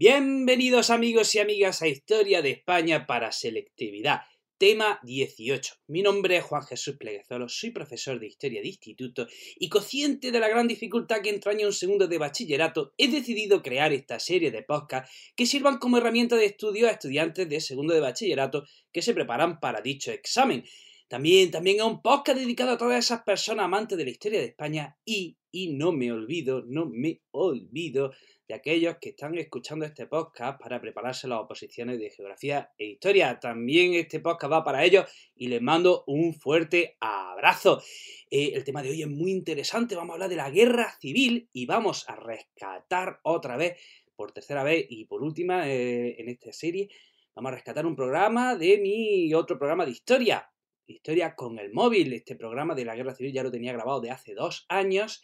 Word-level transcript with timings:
Bienvenidos 0.00 0.88
amigos 0.88 1.34
y 1.34 1.40
amigas 1.40 1.82
a 1.82 1.86
Historia 1.86 2.40
de 2.40 2.52
España 2.52 3.06
para 3.06 3.32
Selectividad. 3.32 4.22
Tema 4.56 4.98
18. 5.02 5.74
Mi 5.88 6.00
nombre 6.00 6.38
es 6.38 6.44
Juan 6.44 6.62
Jesús 6.62 6.96
Pleguezolo, 6.96 7.50
soy 7.50 7.70
profesor 7.70 8.18
de 8.18 8.28
Historia 8.28 8.62
de 8.62 8.68
Instituto 8.68 9.26
y 9.58 9.68
consciente 9.68 10.32
de 10.32 10.40
la 10.40 10.48
gran 10.48 10.66
dificultad 10.68 11.20
que 11.20 11.28
entraña 11.28 11.66
un 11.66 11.74
segundo 11.74 12.08
de 12.08 12.16
bachillerato, 12.16 12.94
he 12.96 13.08
decidido 13.08 13.60
crear 13.60 13.92
esta 13.92 14.18
serie 14.18 14.50
de 14.50 14.62
podcasts 14.62 15.14
que 15.36 15.44
sirvan 15.44 15.76
como 15.76 15.98
herramienta 15.98 16.36
de 16.36 16.46
estudio 16.46 16.88
a 16.88 16.92
estudiantes 16.92 17.46
de 17.46 17.60
segundo 17.60 17.92
de 17.92 18.00
bachillerato 18.00 18.64
que 18.90 19.02
se 19.02 19.12
preparan 19.12 19.60
para 19.60 19.82
dicho 19.82 20.12
examen. 20.12 20.64
También, 21.10 21.50
también 21.50 21.78
es 21.78 21.82
un 21.82 22.02
podcast 22.02 22.38
dedicado 22.38 22.70
a 22.70 22.78
todas 22.78 23.04
esas 23.04 23.24
personas 23.24 23.64
amantes 23.64 23.98
de 23.98 24.04
la 24.04 24.10
historia 24.10 24.38
de 24.38 24.46
España 24.46 24.96
y, 25.04 25.36
y 25.50 25.72
no 25.72 25.90
me 25.90 26.12
olvido, 26.12 26.62
no 26.64 26.86
me 26.86 27.20
olvido 27.32 28.12
de 28.46 28.54
aquellos 28.54 28.98
que 29.00 29.08
están 29.08 29.36
escuchando 29.36 29.84
este 29.84 30.06
podcast 30.06 30.60
para 30.60 30.80
prepararse 30.80 31.26
las 31.26 31.40
oposiciones 31.40 31.98
de 31.98 32.10
geografía 32.10 32.70
e 32.78 32.90
historia. 32.90 33.40
También 33.40 33.94
este 33.94 34.20
podcast 34.20 34.52
va 34.52 34.62
para 34.62 34.84
ellos 34.84 35.04
y 35.34 35.48
les 35.48 35.60
mando 35.60 36.04
un 36.06 36.32
fuerte 36.32 36.96
abrazo. 37.00 37.82
Eh, 38.30 38.52
el 38.54 38.62
tema 38.62 38.80
de 38.80 38.90
hoy 38.90 39.02
es 39.02 39.08
muy 39.08 39.32
interesante, 39.32 39.96
vamos 39.96 40.10
a 40.10 40.14
hablar 40.14 40.30
de 40.30 40.36
la 40.36 40.50
guerra 40.50 40.96
civil 41.00 41.50
y 41.52 41.66
vamos 41.66 42.08
a 42.08 42.14
rescatar 42.14 43.18
otra 43.24 43.56
vez, 43.56 43.80
por 44.14 44.30
tercera 44.30 44.62
vez 44.62 44.86
y 44.88 45.06
por 45.06 45.24
última 45.24 45.68
eh, 45.68 46.14
en 46.20 46.28
esta 46.28 46.52
serie, 46.52 46.88
vamos 47.34 47.50
a 47.50 47.54
rescatar 47.56 47.84
un 47.84 47.96
programa 47.96 48.54
de 48.54 48.78
mi 48.78 49.34
otro 49.34 49.58
programa 49.58 49.84
de 49.84 49.90
historia, 49.90 50.48
Historia 50.90 51.34
con 51.34 51.58
el 51.58 51.72
móvil. 51.72 52.12
Este 52.12 52.36
programa 52.36 52.74
de 52.74 52.84
la 52.84 52.96
guerra 52.96 53.14
civil 53.14 53.32
ya 53.32 53.42
lo 53.42 53.50
tenía 53.50 53.72
grabado 53.72 54.00
de 54.00 54.10
hace 54.10 54.34
dos 54.34 54.66
años. 54.68 55.22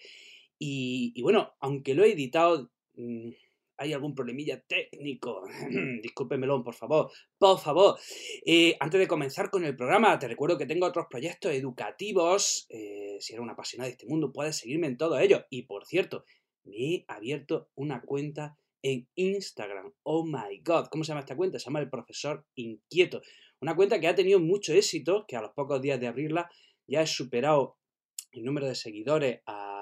Y, 0.59 1.21
bueno, 1.23 1.55
aunque 1.61 1.95
lo 1.95 2.05
he 2.05 2.13
editado 2.13 2.71
Mm, 2.97 3.31
hay 3.79 3.93
algún 3.93 4.15
problemilla 4.15 4.61
técnico. 4.61 5.43
Discúlpemelo, 6.03 6.65
por 6.65 6.75
favor. 6.75 7.11
Por 7.39 7.59
favor. 7.59 7.99
Eh, 8.45 8.77
antes 8.81 8.99
de 8.99 9.07
comenzar 9.07 9.51
con 9.51 9.65
el 9.65 9.77
programa, 9.77 10.19
te 10.19 10.29
recuerdo 10.29 10.57
que 10.57 10.67
tengo 10.67 10.87
otros 10.87 11.07
proyectos 11.11 11.53
educativos. 11.53 12.67
Eh, 12.71 13.19
si 13.21 13.35
eres 13.35 13.43
un 13.43 13.51
apasionado 13.51 13.89
de 13.89 13.93
este 13.93 14.07
mundo, 14.07 14.33
puedes 14.33 14.57
seguirme 14.57 14.87
en 14.87 14.97
todo 14.97 15.19
ello. 15.19 15.45
Y 15.51 15.63
por 15.63 15.85
cierto, 15.87 16.25
me 16.65 16.77
he 16.77 17.05
abierto 17.07 17.69
una 17.75 18.01
cuenta 18.01 18.59
en 18.83 19.09
Instagram. 19.15 19.93
Oh 20.05 20.25
my 20.25 20.59
god. 20.65 20.87
¿Cómo 20.91 21.05
se 21.05 21.09
llama 21.09 21.21
esta 21.21 21.37
cuenta? 21.37 21.59
Se 21.59 21.67
llama 21.67 21.81
El 21.81 21.91
Profesor 21.91 22.47
Inquieto. 22.55 23.21
Una 23.61 23.75
cuenta 23.75 23.99
que 23.99 24.09
ha 24.09 24.15
tenido 24.15 24.39
mucho 24.39 24.73
éxito, 24.73 25.25
que 25.27 25.37
a 25.37 25.41
los 25.41 25.53
pocos 25.53 25.81
días 25.81 25.99
de 25.99 26.07
abrirla 26.07 26.51
ya 26.87 27.03
he 27.03 27.07
superado 27.07 27.79
el 28.33 28.45
número 28.45 28.67
de 28.67 28.75
seguidores 28.75 29.41
a, 29.47 29.75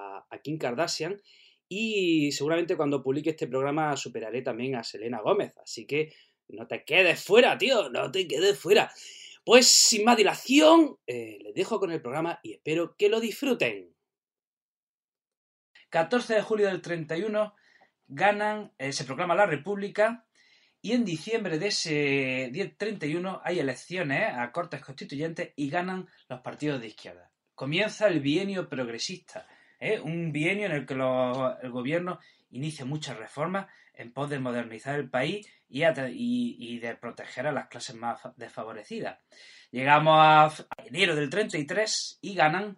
Kim 0.42 0.58
Kardashian 0.58 1.22
y 1.69 2.33
seguramente 2.33 2.77
cuando 2.77 3.05
publique 3.05 3.30
este 3.30 3.47
programa 3.47 3.97
superaré 3.97 4.42
también 4.42 4.75
a 4.75 4.83
Selena 4.83 5.20
Gómez. 5.20 5.55
Así 5.62 5.86
que 5.86 6.12
no 6.48 6.67
te 6.67 6.84
quedes 6.84 7.22
fuera, 7.22 7.56
tío, 7.56 7.89
no 7.89 8.11
te 8.11 8.27
quedes 8.27 8.58
fuera. 8.58 8.92
Pues 9.45 9.67
sin 9.67 10.05
más 10.05 10.17
dilación, 10.17 10.98
eh, 11.06 11.39
les 11.41 11.55
dejo 11.55 11.78
con 11.78 11.92
el 11.92 12.02
programa 12.02 12.41
y 12.42 12.55
espero 12.55 12.97
que 12.97 13.08
lo 13.08 13.20
disfruten. 13.20 13.95
14 15.91 16.34
de 16.34 16.42
julio 16.42 16.67
del 16.67 16.83
31 16.83 17.55
ganan, 18.08 18.72
eh, 18.78 18.92
se 18.92 19.05
proclama 19.05 19.36
la 19.36 19.47
República 19.47 20.27
y 20.84 20.92
en 20.92 21.06
diciembre 21.06 21.58
de 21.58 21.68
ese 21.68 22.50
10-31 22.52 23.40
hay 23.42 23.58
elecciones 23.58 24.34
a 24.36 24.52
cortes 24.52 24.82
constituyentes 24.82 25.54
y 25.56 25.70
ganan 25.70 26.06
los 26.28 26.42
partidos 26.42 26.78
de 26.78 26.88
izquierda. 26.88 27.30
Comienza 27.54 28.06
el 28.06 28.20
bienio 28.20 28.68
progresista, 28.68 29.46
¿eh? 29.80 29.98
un 29.98 30.30
bienio 30.30 30.66
en 30.66 30.72
el 30.72 30.84
que 30.84 30.92
el 30.92 31.70
gobierno 31.70 32.18
inicia 32.50 32.84
muchas 32.84 33.16
reformas 33.16 33.66
en 33.94 34.12
pos 34.12 34.28
de 34.28 34.38
modernizar 34.38 34.96
el 34.96 35.08
país 35.08 35.48
y, 35.70 36.78
de 36.80 36.96
proteger 37.00 37.46
a 37.46 37.52
las 37.52 37.68
clases 37.68 37.96
más 37.96 38.20
desfavorecidas. 38.36 39.18
Llegamos 39.70 40.18
a 40.18 40.52
enero 40.84 41.16
del 41.16 41.30
33 41.30 42.18
y 42.20 42.34
ganan, 42.34 42.77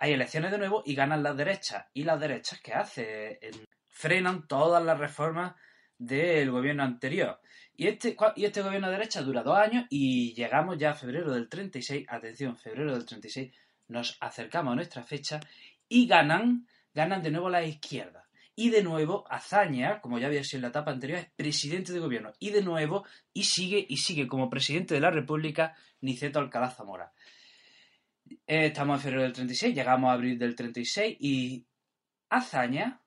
hay 0.00 0.14
elecciones 0.14 0.50
de 0.50 0.58
nuevo 0.58 0.82
y 0.84 0.96
ganan 0.96 1.22
las 1.22 1.36
derechas. 1.36 1.86
¿Y 1.94 2.02
las 2.02 2.18
derechas 2.18 2.60
qué 2.60 2.72
hace? 2.72 3.38
Frenan 3.86 4.48
todas 4.48 4.82
las 4.84 4.98
reformas 4.98 5.54
del 6.00 6.50
gobierno 6.50 6.82
anterior. 6.82 7.40
Y 7.76 7.86
este, 7.86 8.16
y 8.36 8.44
este 8.44 8.62
gobierno 8.62 8.88
de 8.88 8.94
derecha 8.94 9.22
dura 9.22 9.42
dos 9.42 9.56
años 9.56 9.86
y 9.90 10.34
llegamos 10.34 10.78
ya 10.78 10.90
a 10.90 10.94
febrero 10.94 11.32
del 11.32 11.48
36, 11.48 12.06
atención, 12.08 12.56
febrero 12.56 12.94
del 12.94 13.04
36, 13.04 13.52
nos 13.88 14.16
acercamos 14.20 14.72
a 14.72 14.76
nuestra 14.76 15.02
fecha 15.02 15.40
y 15.88 16.06
ganan, 16.06 16.66
ganan 16.94 17.22
de 17.22 17.30
nuevo 17.30 17.50
la 17.50 17.62
izquierda. 17.62 18.26
Y 18.56 18.70
de 18.70 18.82
nuevo, 18.82 19.24
Azaña, 19.30 20.00
como 20.00 20.18
ya 20.18 20.26
había 20.26 20.42
sido 20.42 20.58
en 20.58 20.62
la 20.62 20.68
etapa 20.68 20.90
anterior, 20.90 21.18
es 21.18 21.30
presidente 21.36 21.92
de 21.92 21.98
gobierno. 21.98 22.32
Y 22.38 22.50
de 22.50 22.62
nuevo, 22.62 23.04
y 23.32 23.44
sigue, 23.44 23.84
y 23.88 23.98
sigue 23.98 24.26
como 24.26 24.50
presidente 24.50 24.94
de 24.94 25.00
la 25.00 25.10
República, 25.10 25.76
Niceto 26.00 26.38
Alcalá 26.38 26.70
Zamora. 26.70 27.12
Eh, 28.46 28.66
estamos 28.66 28.98
en 28.98 29.02
febrero 29.02 29.22
del 29.22 29.32
36, 29.32 29.74
llegamos 29.74 30.10
a 30.10 30.14
abril 30.14 30.38
del 30.38 30.54
36 30.54 31.16
y 31.20 31.64
Azaña 32.28 32.99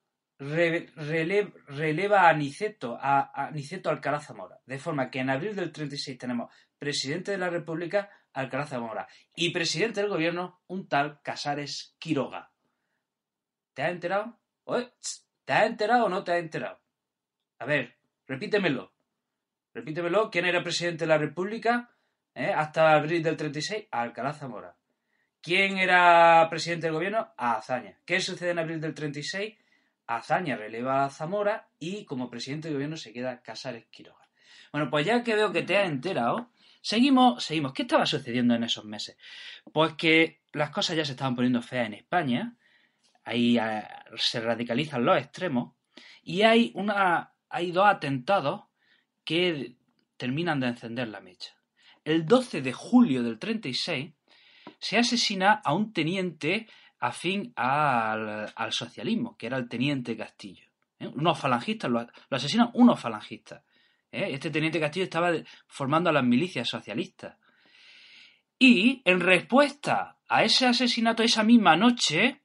releva 0.43 2.29
a 2.29 2.33
Niceto, 2.33 2.97
a, 2.99 3.31
a 3.33 3.51
Niceto 3.51 3.89
Alcalá 3.89 4.19
Zamora. 4.19 4.59
De 4.65 4.79
forma 4.79 5.09
que 5.09 5.19
en 5.19 5.29
abril 5.29 5.55
del 5.55 5.71
36 5.71 6.17
tenemos 6.17 6.53
presidente 6.77 7.31
de 7.31 7.37
la 7.37 7.49
República, 7.49 8.09
Alcalá 8.33 8.65
Zamora, 8.65 9.07
y 9.35 9.51
presidente 9.51 10.01
del 10.01 10.09
gobierno, 10.09 10.61
un 10.67 10.87
tal 10.87 11.21
Casares 11.21 11.95
Quiroga. 11.99 12.51
¿Te 13.73 13.83
has 13.83 13.91
enterado? 13.91 14.37
¿Te 15.45 15.53
has 15.53 15.65
enterado 15.65 16.05
o 16.05 16.09
no 16.09 16.23
te 16.23 16.33
has 16.33 16.39
enterado? 16.39 16.79
A 17.59 17.65
ver, 17.65 17.95
repítemelo. 18.27 18.93
Repítemelo. 19.73 20.29
¿Quién 20.29 20.45
era 20.45 20.63
presidente 20.63 21.05
de 21.05 21.07
la 21.07 21.17
República 21.17 21.89
eh, 22.35 22.51
hasta 22.53 22.93
abril 22.93 23.23
del 23.23 23.37
36? 23.37 23.87
Alcalá 23.91 24.33
Zamora. 24.33 24.75
¿Quién 25.41 25.77
era 25.77 26.47
presidente 26.49 26.87
del 26.87 26.93
gobierno? 26.93 27.33
Azaña. 27.37 27.99
¿Qué 28.05 28.19
sucede 28.19 28.51
en 28.51 28.59
abril 28.59 28.79
del 28.79 28.93
36? 28.93 29.57
Azaña 30.07 30.55
releva 30.55 31.05
a 31.05 31.09
Zamora 31.09 31.67
y 31.79 32.05
como 32.05 32.29
presidente 32.29 32.67
del 32.67 32.75
gobierno 32.75 32.97
se 32.97 33.13
queda 33.13 33.41
Casares 33.41 33.85
Quiroga. 33.87 34.27
Bueno, 34.71 34.89
pues 34.89 35.05
ya 35.05 35.23
que 35.23 35.35
veo 35.35 35.51
que 35.51 35.61
te 35.61 35.77
has 35.77 35.87
enterado, 35.87 36.49
seguimos, 36.81 37.43
seguimos. 37.43 37.73
¿Qué 37.73 37.83
estaba 37.83 38.05
sucediendo 38.05 38.55
en 38.55 38.63
esos 38.63 38.85
meses? 38.85 39.17
Pues 39.71 39.93
que 39.93 40.41
las 40.51 40.71
cosas 40.71 40.97
ya 40.97 41.05
se 41.05 41.11
estaban 41.11 41.35
poniendo 41.35 41.61
feas 41.61 41.87
en 41.87 41.93
España 41.93 42.57
ahí 43.23 43.57
eh, 43.57 43.83
se 44.17 44.39
radicalizan 44.39 45.05
los 45.05 45.17
extremos 45.17 45.73
y 46.23 46.41
hay, 46.43 46.71
una, 46.75 47.33
hay 47.49 47.71
dos 47.71 47.85
atentados 47.85 48.63
que 49.23 49.75
terminan 50.17 50.59
de 50.59 50.67
encender 50.67 51.07
la 51.07 51.21
mecha. 51.21 51.53
El 52.03 52.25
12 52.25 52.61
de 52.61 52.73
julio 52.73 53.23
del 53.23 53.39
36 53.39 54.11
se 54.79 54.97
asesina 54.97 55.61
a 55.63 55.73
un 55.73 55.93
teniente 55.93 56.67
afín 57.03 57.51
al, 57.57 58.53
al 58.55 58.71
socialismo, 58.71 59.35
que 59.37 59.47
era 59.47 59.57
el 59.57 59.67
teniente 59.67 60.15
Castillo. 60.15 60.65
¿eh? 60.99 61.07
Unos 61.07 61.37
falangistas, 61.37 61.91
lo, 61.91 62.07
asesinan 62.29 62.71
unos 62.75 62.97
falangistas. 62.97 63.61
¿eh? 64.09 64.29
Este 64.31 64.49
teniente 64.49 64.79
Castillo 64.79 65.03
estaba 65.03 65.33
formando 65.67 66.09
a 66.09 66.13
las 66.13 66.23
milicias 66.23 66.69
socialistas. 66.69 67.35
Y 68.57 69.01
en 69.03 69.19
respuesta 69.19 70.17
a 70.29 70.43
ese 70.45 70.65
asesinato 70.65 71.23
esa 71.23 71.43
misma 71.43 71.75
noche, 71.75 72.43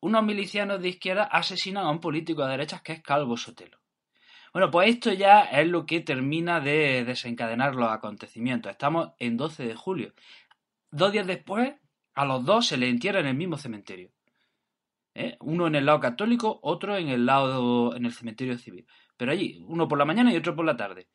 unos 0.00 0.24
milicianos 0.24 0.82
de 0.82 0.88
izquierda 0.88 1.24
asesinan 1.30 1.86
a 1.86 1.90
un 1.90 2.00
político 2.00 2.44
de 2.44 2.50
derechas 2.50 2.82
que 2.82 2.94
es 2.94 3.02
Calvo 3.02 3.36
Sotelo. 3.36 3.78
Bueno, 4.52 4.72
pues 4.72 4.88
esto 4.88 5.12
ya 5.12 5.42
es 5.42 5.68
lo 5.68 5.86
que 5.86 6.00
termina 6.00 6.58
de 6.58 7.04
desencadenar 7.04 7.76
los 7.76 7.92
acontecimientos. 7.92 8.72
Estamos 8.72 9.12
en 9.20 9.36
12 9.36 9.64
de 9.64 9.74
julio. 9.76 10.14
Dos 10.90 11.12
días 11.12 11.26
después, 11.26 11.74
a 12.14 12.24
los 12.24 12.44
dos 12.44 12.66
se 12.66 12.76
les 12.76 12.90
entierra 12.90 13.20
en 13.20 13.26
el 13.26 13.34
mismo 13.34 13.56
cementerio. 13.56 14.10
¿Eh? 15.14 15.36
Uno 15.40 15.66
en 15.66 15.76
el 15.76 15.86
lado 15.86 16.00
católico, 16.00 16.58
otro 16.62 16.96
en 16.96 17.08
el 17.08 17.24
lado 17.24 17.94
en 17.94 18.04
el 18.04 18.12
cementerio 18.12 18.58
civil. 18.58 18.86
Pero 19.16 19.32
allí, 19.32 19.64
uno 19.66 19.86
por 19.86 19.98
la 19.98 20.04
mañana 20.04 20.32
y 20.32 20.36
otro 20.36 20.56
por 20.56 20.64
la 20.64 20.76
tarde. 20.76 21.08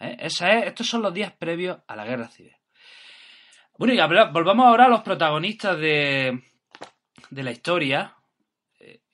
¿Eh? 0.00 0.16
Estos 0.20 0.86
son 0.86 1.02
los 1.02 1.12
días 1.12 1.32
previos 1.32 1.78
a 1.86 1.96
la 1.96 2.04
guerra 2.04 2.28
civil. 2.28 2.56
Bueno, 3.78 3.92
y 3.92 4.32
volvamos 4.32 4.66
ahora 4.66 4.86
a 4.86 4.88
los 4.88 5.02
protagonistas 5.02 5.78
de, 5.78 6.42
de 7.28 7.42
la 7.42 7.52
historia, 7.52 8.16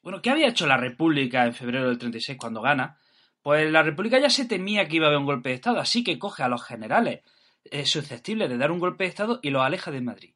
bueno, 0.02 0.20
¿qué 0.20 0.30
había 0.30 0.48
hecho 0.48 0.66
la 0.66 0.76
República 0.76 1.44
en 1.44 1.54
febrero 1.54 1.88
del 1.88 1.98
36 1.98 2.36
cuando 2.36 2.60
gana? 2.60 2.98
Pues 3.40 3.70
la 3.70 3.82
República 3.82 4.18
ya 4.18 4.30
se 4.30 4.46
temía 4.46 4.88
que 4.88 4.96
iba 4.96 5.06
a 5.06 5.08
haber 5.08 5.20
un 5.20 5.26
golpe 5.26 5.50
de 5.50 5.54
Estado, 5.54 5.78
así 5.78 6.02
que 6.02 6.18
coge 6.18 6.42
a 6.42 6.48
los 6.48 6.64
generales 6.64 7.20
eh, 7.64 7.86
susceptibles 7.86 8.48
de 8.48 8.58
dar 8.58 8.72
un 8.72 8.80
golpe 8.80 9.04
de 9.04 9.10
Estado 9.10 9.38
y 9.42 9.50
los 9.50 9.62
aleja 9.62 9.92
de 9.92 10.00
Madrid. 10.00 10.34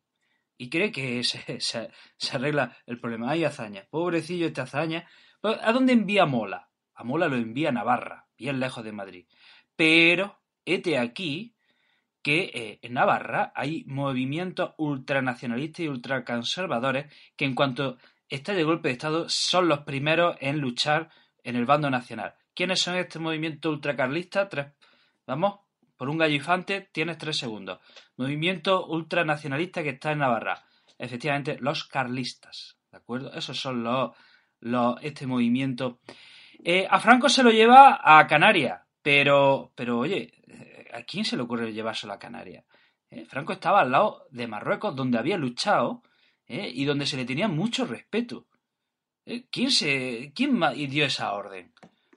Y 0.59 0.71
cree 0.71 0.93
que 0.93 1.23
se, 1.25 1.61
se, 1.61 1.91
arregla 2.33 2.77
el 2.87 2.99
problema. 2.99 3.31
Ay, 3.31 3.45
hazaña. 3.45 3.87
Pobrecillo 3.91 4.47
este 4.47 4.61
hazaña. 4.61 5.09
Pues, 5.41 5.59
¿A 5.63 5.73
dónde 5.73 5.93
envía 5.93 6.27
Mola? 6.27 6.71
A 6.95 7.05
Mola 7.05 7.29
lo 7.29 7.37
envía 7.37 7.69
a 7.69 7.73
Navarra, 7.73 8.27
bien 8.39 8.59
lejos 8.59 8.85
de 8.85 8.93
Madrid. 8.93 9.27
Pero, 9.77 10.41
este 10.65 10.99
aquí 10.99 11.55
que 12.23 12.51
eh, 12.55 12.79
en 12.83 12.95
Navarra 12.95 13.53
hay 13.55 13.85
movimientos 13.87 14.75
ultranacionalistas 14.79 15.81
y 15.81 15.89
ultraconservadores 15.89 17.07
que 17.37 17.45
en 17.45 17.55
cuanto 17.55 17.99
este 18.29 18.53
de 18.53 18.65
golpe 18.65 18.89
de 18.89 18.95
Estado 18.95 19.29
son 19.29 19.69
los 19.69 19.81
primeros 19.85 20.37
en 20.41 20.59
luchar 20.59 21.11
en 21.45 21.55
el 21.55 21.67
bando 21.67 21.89
nacional. 21.89 22.35
quiénes 22.53 22.81
son 22.81 22.97
este 22.97 23.21
movimiento 23.21 23.71
ultracarlista. 23.71 24.49
Tres, 24.49 24.73
vamos, 25.25 25.61
por 25.97 26.09
un 26.09 26.19
gallifante 26.19 26.89
tienes 26.93 27.19
tres 27.19 27.39
segundos. 27.39 27.81
Movimiento 28.17 28.87
ultranacionalista 28.87 29.83
que 29.83 29.91
está 29.91 30.13
en 30.13 30.19
Navarra. 30.19 30.65
Efectivamente, 30.99 31.57
los 31.61 31.85
carlistas. 31.85 32.79
¿De 32.91 32.99
acuerdo? 32.99 33.33
Esos 33.33 33.59
son 33.59 33.83
los, 33.83 34.13
los 34.61 34.97
este 35.03 35.27
movimiento. 35.27 36.01
Eh, 36.65 36.87
a 36.89 36.99
Franco 37.01 37.29
se 37.29 37.43
lo 37.43 37.51
lleva 37.51 38.01
a 38.03 38.27
Canarias, 38.27 38.81
pero, 39.03 39.73
pero 39.75 39.99
oye, 39.99 40.33
¿a 40.93 41.03
quién 41.03 41.25
se 41.25 41.37
le 41.37 41.43
ocurre 41.43 41.73
llevárselo 41.73 42.13
a 42.13 42.19
Canarias? 42.19 42.65
Eh, 43.11 43.25
Franco 43.27 43.53
estaba 43.53 43.81
al 43.81 43.93
lado 43.93 44.27
de 44.31 44.47
Marruecos, 44.47 44.97
donde 44.97 45.19
había 45.19 45.37
luchado 45.37 46.03
eh, 46.47 46.71
y 46.73 46.85
donde 46.85 47.07
se 47.07 47.17
le 47.17 47.25
tenía 47.25 47.49
mucho 47.49 47.87
respeto. 47.87 48.47
¿Quién, 49.51 49.73
se, 49.73 50.33
¿Quién 50.37 50.61
dio 50.89 51.05
esa 51.05 51.33
orden? 51.33 51.73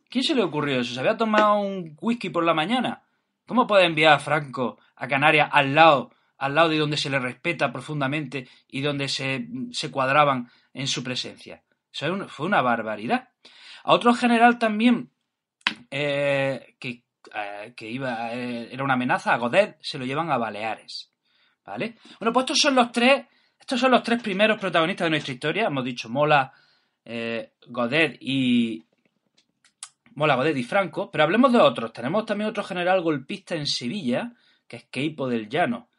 ¿Quién 0.10 0.24
se 0.24 0.36
le 0.36 0.44
ocurrió 0.44 0.80
eso? 0.80 0.94
¿Se 0.94 1.00
había 1.00 1.18
tomado 1.18 1.60
un 1.60 1.98
whisky 2.00 2.30
por 2.30 2.44
la 2.44 2.54
mañana? 2.54 3.04
¿Cómo 3.50 3.66
puede 3.66 3.86
enviar 3.86 4.14
a 4.14 4.20
Franco 4.20 4.78
a 4.96 5.08
Canarias 5.08 5.50
al 5.52 5.74
lado, 5.74 6.12
al 6.38 6.54
lado 6.54 6.70
de 6.70 6.78
donde 6.78 6.98
se 6.98 7.10
le 7.10 7.18
respeta 7.18 7.72
profundamente 7.72 8.48
y 8.68 8.82
donde 8.82 9.08
se, 9.08 9.48
se 9.72 9.90
cuadraban 9.90 10.52
en 10.72 10.86
su 10.86 11.04
presencia? 11.04 11.64
Eso 11.92 12.30
fue 12.30 12.46
una 12.46 12.62
barbaridad. 12.62 13.30
A 13.86 13.94
otro 13.94 14.14
general 14.14 14.60
también 14.60 15.10
eh, 15.90 16.76
que, 16.80 17.06
eh, 17.34 17.74
que, 17.76 17.90
iba, 17.90 18.36
eh, 18.36 18.70
era 18.72 18.84
una 18.84 18.94
amenaza, 18.94 19.34
a 19.34 19.38
Godet, 19.38 19.80
se 19.82 19.98
lo 19.98 20.06
llevan 20.06 20.30
a 20.30 20.38
Baleares. 20.38 21.12
¿Vale? 21.66 21.96
Bueno, 22.20 22.32
pues 22.32 22.44
estos 22.44 22.60
son 22.60 22.76
los 22.76 22.92
tres, 22.92 23.26
estos 23.60 23.80
son 23.80 23.90
los 23.90 24.04
tres 24.04 24.22
primeros 24.22 24.60
protagonistas 24.60 25.08
de 25.08 25.10
nuestra 25.10 25.34
historia. 25.34 25.66
Hemos 25.66 25.84
dicho 25.84 26.08
Mola, 26.08 26.54
Godet 27.68 28.16
y, 28.22 28.86
Mola 30.16 30.50
y 30.50 30.64
Franco, 30.64 31.10
pero 31.12 31.24
hablemos 31.24 31.52
de 31.52 31.60
otros. 31.60 31.94
Tenemos 31.94 32.26
también 32.26 32.50
otro 32.50 32.64
general 32.64 33.02
golpista 33.02 33.56
en 33.56 33.68
Sevilla, 33.68 34.34
que 34.68 34.78
es 34.78 34.84
Queipo 34.86 35.28
del 35.28 35.50
Llano. 35.50 35.90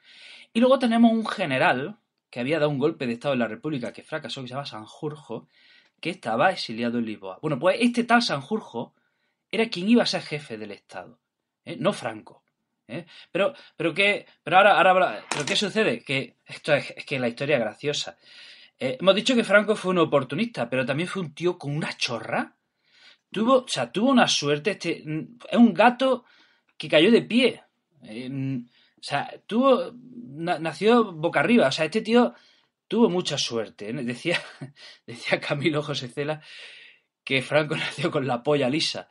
Y 0.52 0.60
luego 0.60 0.78
tenemos 0.78 1.12
un 1.12 1.26
general 1.26 1.98
que 2.30 2.40
había 2.40 2.58
dado 2.58 2.70
un 2.70 2.78
golpe 2.78 3.06
de 3.06 3.14
Estado 3.14 3.34
en 3.34 3.40
la 3.40 3.48
República 3.48 3.92
que 3.92 4.02
fracasó, 4.02 4.42
que 4.42 4.48
se 4.48 4.54
llama 4.54 4.66
Sanjurjo, 4.66 5.48
que 6.00 6.10
estaba 6.10 6.50
exiliado 6.50 6.98
en 6.98 7.06
Lisboa. 7.06 7.38
Bueno, 7.42 7.58
pues 7.58 7.76
este 7.80 8.04
tal 8.04 8.22
Sanjurjo 8.22 8.94
era 9.50 9.68
quien 9.68 9.88
iba 9.88 10.02
a 10.02 10.06
ser 10.06 10.22
jefe 10.22 10.56
del 10.56 10.70
Estado, 10.70 11.18
¿eh? 11.64 11.76
no 11.78 11.92
Franco. 11.92 12.42
¿eh? 12.88 13.06
Pero, 13.32 13.54
pero, 13.76 13.92
¿qué, 13.92 14.26
pero 14.42 14.58
ahora, 14.58 14.80
ahora, 14.80 15.24
¿pero 15.28 15.44
qué 15.44 15.56
sucede? 15.56 16.02
Que 16.02 16.36
esto 16.46 16.72
es, 16.72 16.94
que 17.06 17.18
la 17.18 17.28
historia 17.28 17.56
es 17.56 17.62
graciosa. 17.62 18.16
Eh, 18.78 18.96
hemos 19.00 19.14
dicho 19.14 19.34
que 19.34 19.44
Franco 19.44 19.76
fue 19.76 19.90
un 19.90 19.98
oportunista, 19.98 20.70
pero 20.70 20.86
también 20.86 21.08
fue 21.08 21.22
un 21.22 21.34
tío 21.34 21.58
con 21.58 21.76
una 21.76 21.96
chorra 21.96 22.56
Tuvo, 23.30 23.58
o 23.58 23.68
sea, 23.68 23.90
tuvo 23.92 24.10
una 24.10 24.28
suerte. 24.28 24.72
Este, 24.72 24.98
es 24.98 25.58
un 25.58 25.74
gato 25.74 26.24
que 26.76 26.88
cayó 26.88 27.10
de 27.10 27.22
pie. 27.22 27.62
o 28.02 29.02
sea, 29.02 29.30
tuvo. 29.46 29.92
nació 29.94 31.12
boca 31.12 31.40
arriba. 31.40 31.68
O 31.68 31.72
sea, 31.72 31.84
este 31.84 32.02
tío 32.02 32.34
tuvo 32.88 33.08
mucha 33.08 33.38
suerte. 33.38 33.90
¿eh? 33.90 33.92
Decía, 33.92 34.40
decía 35.06 35.40
Camilo 35.40 35.82
José 35.82 36.08
Cela 36.08 36.42
que 37.24 37.42
Franco 37.42 37.76
nació 37.76 38.10
con 38.10 38.26
la 38.26 38.42
polla 38.42 38.68
lisa. 38.68 39.08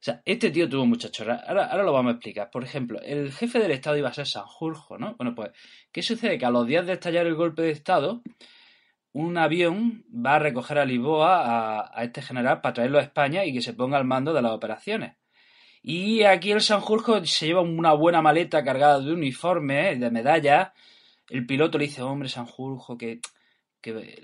O 0.00 0.02
sea, 0.02 0.22
este 0.24 0.50
tío 0.50 0.66
tuvo 0.66 0.86
mucha 0.86 1.10
chorra. 1.10 1.44
Ahora, 1.46 1.66
ahora, 1.66 1.84
lo 1.84 1.92
vamos 1.92 2.12
a 2.12 2.14
explicar. 2.14 2.50
Por 2.50 2.64
ejemplo, 2.64 2.98
el 3.02 3.32
jefe 3.32 3.58
del 3.58 3.72
Estado 3.72 3.98
iba 3.98 4.08
a 4.08 4.14
ser 4.14 4.26
Sanjurjo, 4.26 4.96
¿no? 4.96 5.14
Bueno, 5.16 5.34
pues, 5.34 5.50
¿qué 5.92 6.02
sucede? 6.02 6.38
Que 6.38 6.46
a 6.46 6.50
los 6.50 6.66
días 6.66 6.86
de 6.86 6.94
estallar 6.94 7.26
el 7.26 7.34
golpe 7.34 7.60
de 7.60 7.70
Estado, 7.70 8.22
un 9.12 9.38
avión 9.38 10.04
va 10.14 10.36
a 10.36 10.38
recoger 10.38 10.78
a 10.78 10.84
Lisboa 10.84 11.90
a, 11.92 12.04
este 12.04 12.22
general 12.22 12.60
para 12.60 12.74
traerlo 12.74 12.98
a 12.98 13.02
España 13.02 13.44
y 13.44 13.52
que 13.52 13.62
se 13.62 13.74
ponga 13.74 13.98
al 13.98 14.04
mando 14.04 14.32
de 14.32 14.42
las 14.42 14.52
operaciones. 14.52 15.16
Y 15.82 16.22
aquí 16.24 16.52
el 16.52 16.60
Sanjurjo 16.60 17.24
se 17.24 17.46
lleva 17.46 17.62
una 17.62 17.92
buena 17.94 18.22
maleta 18.22 18.62
cargada 18.62 19.00
de 19.00 19.12
uniformes, 19.12 19.98
de 19.98 20.10
medallas. 20.10 20.72
El 21.28 21.46
piloto 21.46 21.78
le 21.78 21.86
dice, 21.86 22.02
hombre, 22.02 22.28
Sanjurjo, 22.28 22.98
que, 22.98 23.20
que 23.80 24.22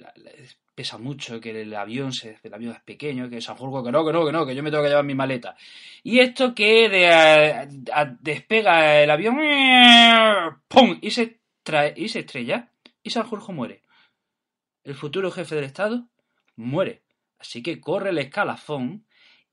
pesa 0.75 0.99
mucho, 0.99 1.41
que 1.41 1.63
el 1.63 1.75
avión, 1.75 2.13
se, 2.13 2.39
el 2.43 2.55
avión 2.55 2.75
es 2.75 2.83
pequeño, 2.83 3.31
que 3.31 3.41
Sanjurjo, 3.41 3.83
que 3.83 3.91
no, 3.91 4.05
que 4.05 4.13
no, 4.13 4.27
que 4.27 4.33
no, 4.33 4.47
que 4.47 4.55
yo 4.55 4.63
me 4.63 4.71
tengo 4.71 4.83
que 4.83 4.91
llevar 4.91 5.05
mi 5.05 5.15
maleta. 5.15 5.57
Y 6.03 6.21
esto 6.21 6.55
que 6.55 6.89
de, 6.89 7.69
despega 8.21 9.01
el 9.03 9.11
avión, 9.11 9.37
¡pum! 10.69 10.99
Y 11.01 11.11
se, 11.11 11.41
trae, 11.63 11.95
y 11.97 12.09
se 12.09 12.21
estrella 12.21 12.71
y 13.03 13.11
Sanjurjo 13.11 13.53
muere 13.53 13.86
el 14.87 14.95
futuro 14.95 15.33
jefe 15.33 15.57
del 15.57 15.65
Estado 15.65 16.07
muere. 16.55 17.03
Así 17.39 17.63
que 17.63 17.81
corre 17.81 18.11
el 18.11 18.19
escalafón 18.19 19.05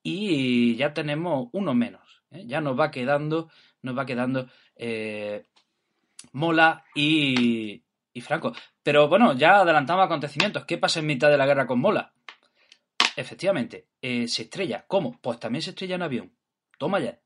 y 0.04 0.76
ya 0.76 0.94
tenemos 0.94 1.50
uno 1.54 1.74
menos. 1.74 2.24
¿eh? 2.30 2.44
Ya 2.46 2.62
nos 2.62 2.80
va 2.80 2.92
quedando, 2.92 3.50
nos 3.82 3.98
va 3.98 4.06
quedando 4.06 4.48
eh, 4.76 5.48
Mola 6.34 6.86
y, 6.94 7.84
Franco. 8.22 8.54
Pero 8.84 9.08
bueno, 9.08 9.34
ya 9.34 9.62
adelantamos 9.62 10.06
acontecimientos. 10.06 10.66
¿Qué 10.66 10.78
pasa 10.78 11.00
en 11.00 11.08
mitad 11.08 11.32
de 11.32 11.38
la 11.38 11.48
guerra 11.48 11.66
con 11.66 11.80
Mola? 11.80 12.14
Efectivamente, 13.16 13.88
eh, 14.02 14.28
se 14.28 14.44
estrella. 14.44 14.86
¿Cómo? 14.88 15.20
Pues 15.20 15.40
también 15.40 15.64
se 15.64 15.72
estrella 15.72 15.96
en 15.96 16.04
avión. 16.04 16.34
Toma 16.78 17.00
ya. 17.00 17.20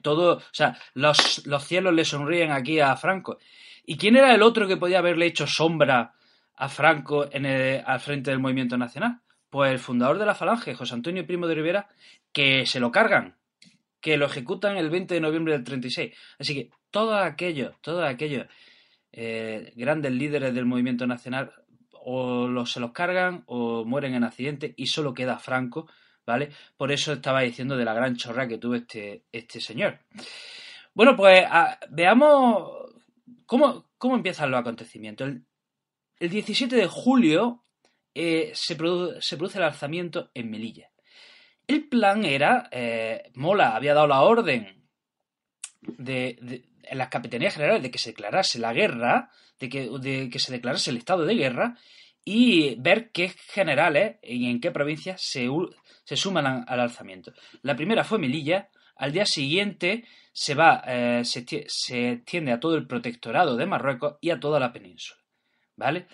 Todo, 0.00 0.36
o 0.36 0.42
sea, 0.52 0.76
los, 0.94 1.46
los 1.46 1.64
cielos 1.64 1.94
le 1.94 2.04
sonríen 2.04 2.50
aquí 2.50 2.80
a 2.80 2.96
Franco. 2.96 3.38
¿Y 3.84 3.96
quién 3.96 4.16
era 4.16 4.34
el 4.34 4.42
otro 4.42 4.66
que 4.66 4.76
podía 4.76 4.98
haberle 4.98 5.26
hecho 5.26 5.46
sombra 5.46 6.14
a 6.54 6.68
Franco 6.68 7.28
en 7.32 7.46
al 7.46 8.00
frente 8.00 8.30
del 8.30 8.40
movimiento 8.40 8.76
nacional? 8.76 9.20
Pues 9.50 9.72
el 9.72 9.78
fundador 9.78 10.18
de 10.18 10.26
la 10.26 10.34
Falange, 10.34 10.74
José 10.74 10.94
Antonio 10.94 11.26
Primo 11.26 11.46
de 11.46 11.54
Rivera, 11.54 11.88
que 12.32 12.64
se 12.66 12.80
lo 12.80 12.90
cargan, 12.90 13.36
que 14.00 14.16
lo 14.16 14.26
ejecutan 14.26 14.76
el 14.76 14.90
20 14.90 15.14
de 15.14 15.20
noviembre 15.20 15.52
del 15.52 15.64
36. 15.64 16.14
Así 16.38 16.54
que 16.54 16.70
todos 16.90 17.22
aquellos, 17.22 17.74
todos 17.82 18.04
aquellos 18.04 18.46
eh, 19.12 19.72
grandes 19.76 20.12
líderes 20.12 20.54
del 20.54 20.64
movimiento 20.64 21.06
nacional 21.06 21.52
o 22.04 22.66
se 22.66 22.80
los 22.80 22.92
cargan 22.92 23.44
o 23.46 23.84
mueren 23.84 24.14
en 24.14 24.24
accidente 24.24 24.74
y 24.76 24.86
solo 24.86 25.14
queda 25.14 25.38
Franco, 25.38 25.86
¿vale? 26.26 26.50
Por 26.76 26.90
eso 26.90 27.12
estaba 27.12 27.42
diciendo 27.42 27.76
de 27.76 27.84
la 27.84 27.94
gran 27.94 28.16
chorra 28.16 28.48
que 28.48 28.58
tuvo 28.58 28.74
este, 28.74 29.24
este 29.30 29.60
señor. 29.60 30.00
Bueno, 30.94 31.16
pues 31.16 31.44
veamos 31.90 32.92
cómo, 33.46 33.86
cómo 33.98 34.16
empiezan 34.16 34.50
los 34.50 34.60
acontecimientos. 34.60 35.28
El, 35.28 35.44
el 36.22 36.30
17 36.30 36.76
de 36.76 36.86
julio 36.86 37.64
eh, 38.14 38.52
se, 38.54 38.76
produce 38.76 39.58
el 39.58 39.64
alzamiento 39.64 40.30
en 40.34 40.52
Melilla. 40.52 40.88
El 41.66 41.88
plan 41.88 42.24
era, 42.24 42.68
eh, 42.70 43.32
Mola 43.34 43.74
había 43.74 43.92
dado 43.92 44.06
la 44.06 44.22
orden 44.22 44.86
de, 45.80 46.62
en 46.84 46.98
las 46.98 47.08
capitanías 47.08 47.54
generales 47.54 47.82
de 47.82 47.90
que 47.90 47.98
se 47.98 48.10
declarase 48.10 48.60
la 48.60 48.72
guerra, 48.72 49.30
de 49.58 49.68
que, 49.68 50.38
se 50.38 50.52
declarase 50.52 50.90
el 50.90 50.98
estado 50.98 51.24
de 51.24 51.34
guerra 51.34 51.76
y 52.24 52.76
ver 52.76 53.10
qué 53.10 53.30
generales 53.30 54.18
y 54.22 54.48
en 54.48 54.60
qué 54.60 54.70
provincias 54.70 55.20
se, 55.20 55.48
suman 56.16 56.46
al 56.68 56.80
alzamiento. 56.80 57.32
La 57.62 57.74
primera 57.74 58.04
fue 58.04 58.20
Melilla, 58.20 58.68
al 58.94 59.10
día 59.10 59.26
siguiente 59.26 60.04
se 60.32 60.54
va, 60.54 60.84
eh, 60.86 61.22
se 61.24 62.12
extiende 62.12 62.52
a 62.52 62.60
todo 62.60 62.76
el 62.76 62.86
protectorado 62.86 63.56
de 63.56 63.66
Marruecos 63.66 64.18
y 64.20 64.30
a 64.30 64.38
toda 64.38 64.60
la 64.60 64.72
península. 64.72 65.21
¿Vale? 65.76 66.06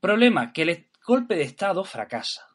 Problema, 0.00 0.52
que 0.52 0.62
el 0.62 0.90
golpe 1.04 1.34
de 1.34 1.42
Estado 1.42 1.84
fracasa. 1.84 2.46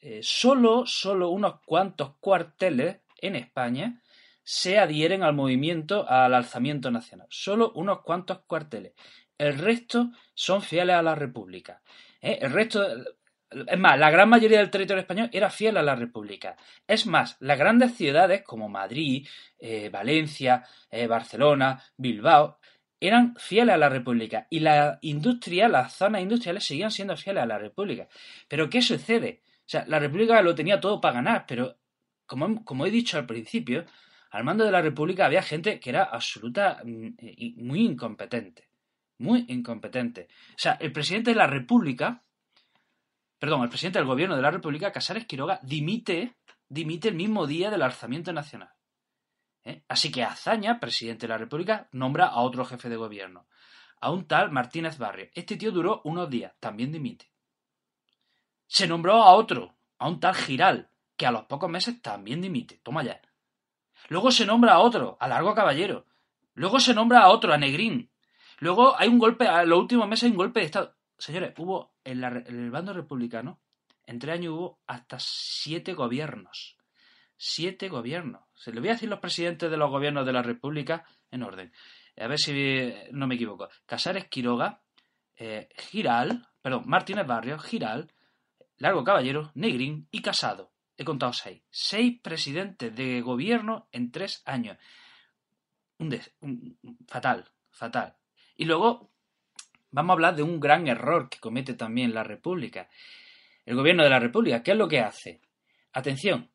Eh, 0.00 0.20
solo, 0.22 0.84
solo 0.84 1.30
unos 1.30 1.60
cuantos 1.64 2.16
cuarteles 2.18 2.98
en 3.18 3.36
España 3.36 4.02
se 4.42 4.78
adhieren 4.78 5.22
al 5.22 5.32
movimiento, 5.32 6.08
al 6.08 6.34
alzamiento 6.34 6.90
nacional. 6.90 7.28
Solo 7.30 7.72
unos 7.76 8.02
cuantos 8.02 8.40
cuarteles. 8.40 8.94
El 9.38 9.58
resto 9.58 10.10
son 10.34 10.60
fieles 10.60 10.96
a 10.96 11.02
la 11.02 11.14
República. 11.14 11.80
¿eh? 12.20 12.40
El 12.42 12.52
resto, 12.52 12.84
es 13.50 13.78
más, 13.78 13.96
la 13.98 14.10
gran 14.10 14.28
mayoría 14.28 14.58
del 14.58 14.70
territorio 14.70 15.02
español 15.02 15.30
era 15.32 15.50
fiel 15.50 15.76
a 15.76 15.82
la 15.82 15.94
República. 15.94 16.56
Es 16.86 17.06
más, 17.06 17.36
las 17.38 17.58
grandes 17.58 17.94
ciudades 17.94 18.42
como 18.42 18.68
Madrid, 18.68 19.26
eh, 19.58 19.88
Valencia, 19.88 20.64
Barcelona, 21.08 21.80
Bilbao, 21.96 22.58
eran 23.02 23.34
fieles 23.36 23.74
a 23.74 23.78
la 23.78 23.88
República 23.88 24.46
y 24.48 24.60
la 24.60 25.00
industria, 25.02 25.68
las 25.68 25.92
zonas 25.96 26.22
industriales 26.22 26.64
seguían 26.64 26.92
siendo 26.92 27.16
fieles 27.16 27.42
a 27.42 27.46
la 27.46 27.58
República. 27.58 28.06
Pero 28.46 28.70
¿qué 28.70 28.80
sucede? 28.80 29.42
O 29.44 29.66
sea, 29.66 29.84
la 29.88 29.98
República 29.98 30.40
lo 30.40 30.54
tenía 30.54 30.78
todo 30.78 31.00
para 31.00 31.14
ganar, 31.14 31.44
pero 31.48 31.78
como, 32.26 32.64
como 32.64 32.86
he 32.86 32.92
dicho 32.92 33.18
al 33.18 33.26
principio, 33.26 33.86
al 34.30 34.44
mando 34.44 34.64
de 34.64 34.70
la 34.70 34.80
República 34.80 35.26
había 35.26 35.42
gente 35.42 35.80
que 35.80 35.90
era 35.90 36.04
absoluta 36.04 36.80
y 36.84 37.54
muy 37.58 37.80
incompetente. 37.80 38.68
Muy 39.18 39.46
incompetente. 39.48 40.28
O 40.50 40.58
sea, 40.58 40.74
el 40.74 40.92
presidente 40.92 41.32
de 41.32 41.36
la 41.36 41.48
República, 41.48 42.22
perdón, 43.36 43.64
el 43.64 43.68
presidente 43.68 43.98
del 43.98 44.06
gobierno 44.06 44.36
de 44.36 44.42
la 44.42 44.52
República, 44.52 44.92
Casares 44.92 45.26
Quiroga, 45.26 45.58
dimite, 45.64 46.36
dimite 46.68 47.08
el 47.08 47.16
mismo 47.16 47.48
día 47.48 47.68
del 47.68 47.82
alzamiento 47.82 48.32
nacional. 48.32 48.70
¿Eh? 49.64 49.82
Así 49.88 50.10
que 50.10 50.22
Azaña, 50.22 50.80
presidente 50.80 51.26
de 51.26 51.32
la 51.32 51.38
República, 51.38 51.88
nombra 51.92 52.26
a 52.26 52.40
otro 52.40 52.64
jefe 52.64 52.88
de 52.88 52.96
gobierno, 52.96 53.46
a 54.00 54.10
un 54.10 54.26
tal 54.26 54.50
Martínez 54.50 54.98
Barrio. 54.98 55.28
Este 55.34 55.56
tío 55.56 55.72
duró 55.72 56.00
unos 56.04 56.28
días, 56.28 56.52
también 56.60 56.92
dimite. 56.92 57.30
Se 58.66 58.86
nombró 58.86 59.22
a 59.22 59.34
otro, 59.34 59.74
a 59.98 60.08
un 60.08 60.18
tal 60.18 60.34
Giral, 60.34 60.90
que 61.16 61.26
a 61.26 61.30
los 61.30 61.44
pocos 61.44 61.70
meses 61.70 62.00
también 62.00 62.40
dimite. 62.40 62.80
Toma 62.82 63.02
ya. 63.02 63.20
Luego 64.08 64.30
se 64.30 64.46
nombra 64.46 64.74
a 64.74 64.78
otro, 64.78 65.16
a 65.20 65.28
Largo 65.28 65.54
Caballero. 65.54 66.06
Luego 66.54 66.80
se 66.80 66.94
nombra 66.94 67.20
a 67.20 67.28
otro, 67.28 67.52
a 67.52 67.58
Negrín. 67.58 68.10
Luego 68.58 68.98
hay 68.98 69.08
un 69.08 69.18
golpe, 69.18 69.46
a 69.46 69.64
los 69.64 69.78
últimos 69.78 70.08
meses 70.08 70.24
hay 70.24 70.30
un 70.30 70.36
golpe 70.36 70.60
de 70.60 70.66
Estado. 70.66 70.96
Señores, 71.18 71.52
hubo 71.58 71.94
en, 72.04 72.24
el 72.24 72.70
bando 72.70 72.92
republicano, 72.92 73.60
en 74.06 74.18
tres 74.18 74.34
años 74.34 74.54
hubo 74.54 74.80
hasta 74.86 75.16
siete 75.20 75.94
gobiernos. 75.94 76.76
Siete 77.44 77.88
gobiernos. 77.88 78.44
Se 78.54 78.72
le 78.72 78.78
voy 78.78 78.90
a 78.90 78.92
decir 78.92 79.08
los 79.08 79.18
presidentes 79.18 79.68
de 79.68 79.76
los 79.76 79.90
gobiernos 79.90 80.24
de 80.24 80.32
la 80.32 80.42
República 80.42 81.04
en 81.28 81.42
orden. 81.42 81.72
A 82.16 82.28
ver 82.28 82.38
si 82.38 82.94
no 83.10 83.26
me 83.26 83.34
equivoco. 83.34 83.68
Casares 83.84 84.28
Quiroga, 84.28 84.80
eh, 85.34 85.68
Giral, 85.76 86.46
perdón, 86.62 86.84
Martínez 86.86 87.26
Barrio, 87.26 87.58
Giral, 87.58 88.12
Largo 88.76 89.02
Caballero, 89.02 89.50
Negrín 89.56 90.06
y 90.12 90.22
Casado. 90.22 90.70
He 90.96 91.04
contado 91.04 91.32
seis. 91.32 91.64
Seis 91.68 92.20
presidentes 92.22 92.94
de 92.94 93.20
gobierno 93.22 93.88
en 93.90 94.12
tres 94.12 94.42
años. 94.44 94.78
un, 95.98 96.78
fatal, 97.08 97.50
fatal. 97.72 98.14
Y 98.56 98.66
luego 98.66 99.10
vamos 99.90 100.10
a 100.10 100.12
hablar 100.12 100.36
de 100.36 100.44
un 100.44 100.60
gran 100.60 100.86
error 100.86 101.28
que 101.28 101.40
comete 101.40 101.74
también 101.74 102.14
la 102.14 102.22
República. 102.22 102.88
El 103.66 103.74
gobierno 103.74 104.04
de 104.04 104.10
la 104.10 104.20
República, 104.20 104.62
¿qué 104.62 104.70
es 104.70 104.78
lo 104.78 104.86
que 104.86 105.00
hace? 105.00 105.40
Atención, 105.92 106.51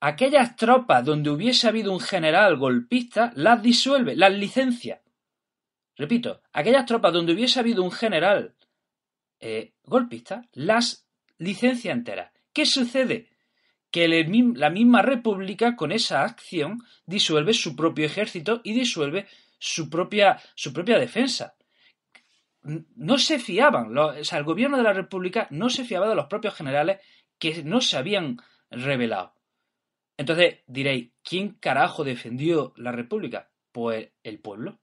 aquellas 0.00 0.56
tropas 0.56 1.04
donde 1.04 1.30
hubiese 1.30 1.68
habido 1.68 1.92
un 1.92 2.00
general 2.00 2.56
golpista, 2.56 3.32
las 3.34 3.62
disuelve, 3.62 4.16
las 4.16 4.32
licencia. 4.32 5.02
Repito, 5.96 6.42
aquellas 6.52 6.86
tropas 6.86 7.12
donde 7.12 7.32
hubiese 7.32 7.58
habido 7.58 7.82
un 7.82 7.90
general 7.90 8.54
eh, 9.40 9.74
golpista, 9.84 10.42
las 10.52 11.08
licencia 11.38 11.92
enteras. 11.92 12.32
¿Qué 12.52 12.66
sucede? 12.66 13.30
Que 13.90 14.06
la 14.08 14.70
misma 14.70 15.02
república 15.02 15.74
con 15.74 15.92
esa 15.92 16.22
acción 16.22 16.82
disuelve 17.06 17.54
su 17.54 17.74
propio 17.74 18.06
ejército 18.06 18.60
y 18.62 18.74
disuelve 18.74 19.26
su 19.58 19.88
propia, 19.88 20.40
su 20.54 20.72
propia 20.72 20.98
defensa. 20.98 21.54
No 22.62 23.18
se 23.18 23.38
fiaban, 23.38 23.96
o 23.96 24.24
sea, 24.24 24.38
el 24.38 24.44
gobierno 24.44 24.76
de 24.76 24.82
la 24.82 24.92
república 24.92 25.48
no 25.50 25.70
se 25.70 25.84
fiaba 25.84 26.08
de 26.08 26.14
los 26.14 26.26
propios 26.26 26.54
generales 26.54 26.98
que 27.38 27.62
no 27.64 27.80
se 27.80 27.96
habían 27.96 28.36
revelado. 28.70 29.37
Entonces 30.18 30.58
diréis, 30.66 31.12
¿quién 31.22 31.54
carajo 31.54 32.04
defendió 32.04 32.74
la 32.76 32.92
república? 32.92 33.48
Pues 33.72 34.10
el 34.24 34.40
pueblo. 34.40 34.78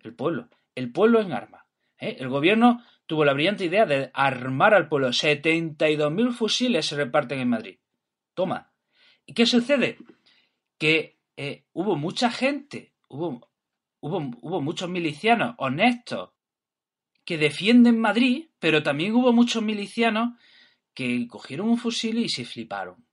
El 0.00 0.14
pueblo. 0.14 0.48
El 0.74 0.90
pueblo 0.90 1.20
en 1.20 1.32
armas. 1.32 1.64
¿eh? 1.98 2.16
El 2.18 2.30
gobierno 2.30 2.82
tuvo 3.06 3.24
la 3.26 3.34
brillante 3.34 3.66
idea 3.66 3.84
de 3.84 4.10
armar 4.14 4.74
al 4.74 4.88
pueblo. 4.88 5.08
72.000 5.08 6.32
fusiles 6.32 6.86
se 6.86 6.96
reparten 6.96 7.40
en 7.40 7.50
Madrid. 7.50 7.78
Toma. 8.32 8.72
¿Y 9.26 9.34
qué 9.34 9.44
sucede? 9.44 9.98
Que 10.78 11.18
eh, 11.36 11.64
hubo 11.74 11.94
mucha 11.96 12.30
gente, 12.30 12.94
hubo, 13.08 13.48
muchos 14.00 14.88
milicianos 14.88 15.54
honestos 15.58 16.30
que 17.24 17.36
defienden 17.36 18.00
Madrid, 18.00 18.46
pero 18.58 18.82
también 18.82 19.14
hubo 19.14 19.32
muchos 19.34 19.62
milicianos 19.62 20.38
que 20.94 21.28
cogieron 21.28 21.68
un 21.68 21.78
fusil 21.78 22.18
y 22.18 22.30
se 22.30 22.46
fliparon. 22.46 23.04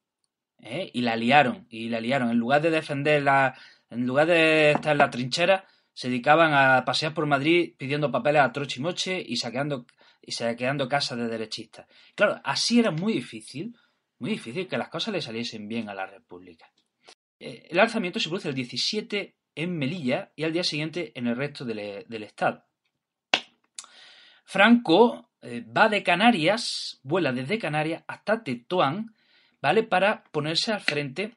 ¿Eh? 0.61 0.89
Y 0.93 1.01
la 1.01 1.15
liaron, 1.15 1.67
y 1.69 1.89
la 1.89 1.99
liaron. 1.99 2.31
En 2.31 2.37
lugar 2.37 2.61
de 2.61 2.71
defender 2.71 3.23
la. 3.23 3.57
En 3.89 4.05
lugar 4.05 4.27
de 4.27 4.71
estar 4.71 4.91
en 4.91 4.99
la 4.99 5.09
trinchera, 5.09 5.65
se 5.93 6.09
dedicaban 6.09 6.53
a 6.53 6.85
pasear 6.85 7.13
por 7.13 7.25
Madrid 7.25 7.73
pidiendo 7.77 8.11
papeles 8.11 8.41
a 8.41 8.51
troche 8.51 9.23
y 9.25 9.35
saqueando, 9.35 9.85
y 10.21 10.31
saqueando 10.31 10.87
casas 10.87 11.17
de 11.17 11.27
derechistas. 11.27 11.87
Claro, 12.15 12.39
así 12.43 12.79
era 12.79 12.91
muy 12.91 13.13
difícil, 13.13 13.75
muy 14.19 14.31
difícil 14.31 14.67
que 14.67 14.77
las 14.77 14.89
cosas 14.89 15.13
le 15.13 15.21
saliesen 15.21 15.67
bien 15.67 15.89
a 15.89 15.95
la 15.95 16.05
República. 16.05 16.71
Eh, 17.39 17.67
el 17.69 17.79
alzamiento 17.79 18.19
se 18.19 18.29
produce 18.29 18.49
el 18.49 18.55
17 18.55 19.35
en 19.55 19.77
Melilla 19.77 20.31
y 20.35 20.43
al 20.43 20.53
día 20.53 20.63
siguiente 20.63 21.11
en 21.15 21.27
el 21.27 21.35
resto 21.35 21.65
del, 21.65 22.23
Estado. 22.23 22.63
Franco 24.45 25.31
eh, 25.41 25.65
va 25.65 25.89
de 25.89 26.03
Canarias, 26.03 26.99
vuela 27.03 27.33
desde 27.33 27.59
Canarias 27.59 28.03
hasta 28.07 28.43
Tetuán, 28.43 29.15
¿vale? 29.61 29.83
Para 29.83 30.23
ponerse 30.31 30.73
al 30.73 30.81
frente 30.81 31.35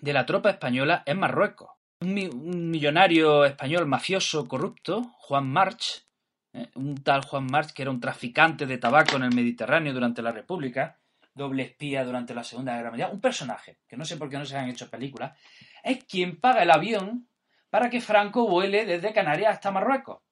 de 0.00 0.12
la 0.12 0.26
tropa 0.26 0.50
española 0.50 1.02
en 1.06 1.18
Marruecos 1.18 1.70
un, 2.02 2.70
millonario 2.70 3.44
español 3.44 3.86
mafioso 3.86 4.48
corrupto, 4.48 5.02
Juan 5.18 5.46
March, 5.46 6.06
¿eh? 6.54 6.70
un 6.74 6.96
tal 7.02 7.24
Juan 7.24 7.46
March 7.46 7.72
que 7.72 7.82
era 7.82 7.90
un 7.90 8.00
traficante 8.00 8.66
de 8.66 8.78
tabaco 8.78 9.16
en 9.16 9.24
el 9.24 9.34
Mediterráneo 9.34 9.92
durante 9.92 10.22
la 10.22 10.32
República, 10.32 10.96
doble 11.34 11.62
espía 11.64 12.04
durante 12.04 12.34
la 12.34 12.42
Segunda 12.42 12.74
Guerra 12.74 12.90
Mundial, 12.90 13.10
un 13.12 13.20
personaje, 13.20 13.78
que 13.86 13.96
no 13.96 14.04
sé 14.04 14.16
por 14.16 14.30
qué 14.30 14.38
no 14.38 14.46
se 14.46 14.56
han 14.56 14.70
hecho 14.70 14.88
películas, 14.88 15.38
es 15.82 16.04
quien 16.04 16.40
paga 16.40 16.62
el 16.62 16.70
avión 16.70 17.28
para 17.68 17.90
que 17.90 18.00
Franco 18.00 18.48
vuele 18.48 18.84
desde 18.86 19.12
Canarias 19.12 19.54
hasta 19.54 19.70
Marruecos. 19.70 20.22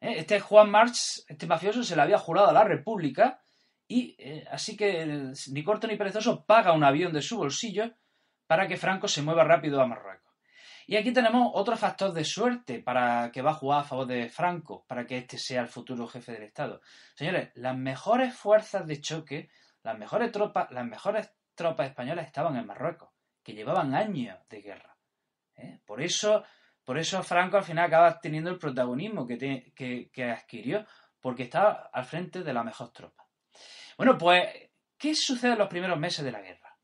¿Eh? 0.00 0.14
Este 0.18 0.40
Juan 0.40 0.70
March, 0.70 1.24
este 1.26 1.46
mafioso, 1.46 1.82
se 1.82 1.96
le 1.96 2.02
había 2.02 2.18
jurado 2.18 2.48
a 2.48 2.52
la 2.52 2.64
República 2.64 3.42
y 3.92 4.16
eh, 4.18 4.46
así 4.50 4.74
que 4.74 5.34
ni 5.50 5.62
corto 5.62 5.86
ni 5.86 5.96
perezoso 5.96 6.46
paga 6.46 6.72
un 6.72 6.82
avión 6.82 7.12
de 7.12 7.20
su 7.20 7.36
bolsillo 7.36 7.92
para 8.46 8.66
que 8.66 8.78
Franco 8.78 9.06
se 9.06 9.20
mueva 9.20 9.44
rápido 9.44 9.82
a 9.82 9.86
Marruecos. 9.86 10.32
Y 10.86 10.96
aquí 10.96 11.12
tenemos 11.12 11.50
otro 11.52 11.76
factor 11.76 12.10
de 12.14 12.24
suerte 12.24 12.78
para 12.78 13.30
que 13.30 13.42
va 13.42 13.50
a 13.50 13.60
jugar 13.60 13.80
a 13.80 13.84
favor 13.84 14.06
de 14.06 14.30
Franco, 14.30 14.86
para 14.88 15.06
que 15.06 15.18
este 15.18 15.36
sea 15.36 15.60
el 15.60 15.68
futuro 15.68 16.08
jefe 16.08 16.32
del 16.32 16.44
Estado. 16.44 16.80
Señores, 17.14 17.50
las 17.54 17.76
mejores 17.76 18.34
fuerzas 18.34 18.86
de 18.86 18.98
choque, 18.98 19.50
las 19.82 19.98
mejores 19.98 20.32
tropas, 20.32 20.70
las 20.70 20.86
mejores 20.86 21.30
tropas 21.54 21.90
españolas 21.90 22.24
estaban 22.24 22.56
en 22.56 22.66
Marruecos, 22.66 23.10
que 23.42 23.52
llevaban 23.52 23.94
años 23.94 24.38
de 24.48 24.62
guerra. 24.62 24.96
¿eh? 25.56 25.80
Por 25.84 26.00
eso, 26.00 26.44
por 26.82 26.96
eso 26.96 27.22
Franco 27.22 27.58
al 27.58 27.64
final 27.64 27.86
acaba 27.86 28.18
teniendo 28.20 28.48
el 28.48 28.58
protagonismo 28.58 29.26
que, 29.26 29.70
que 29.74 30.30
adquirió, 30.30 30.86
porque 31.20 31.42
estaba 31.42 31.90
al 31.92 32.06
frente 32.06 32.42
de 32.42 32.54
la 32.54 32.64
mejor 32.64 32.90
tropa. 32.90 33.22
Bueno, 33.96 34.18
pues, 34.18 34.48
¿qué 34.98 35.14
sucede 35.14 35.52
en 35.52 35.58
los 35.58 35.68
primeros 35.68 35.98
meses 35.98 36.24
de 36.24 36.32
la 36.32 36.40
guerra? 36.40 36.78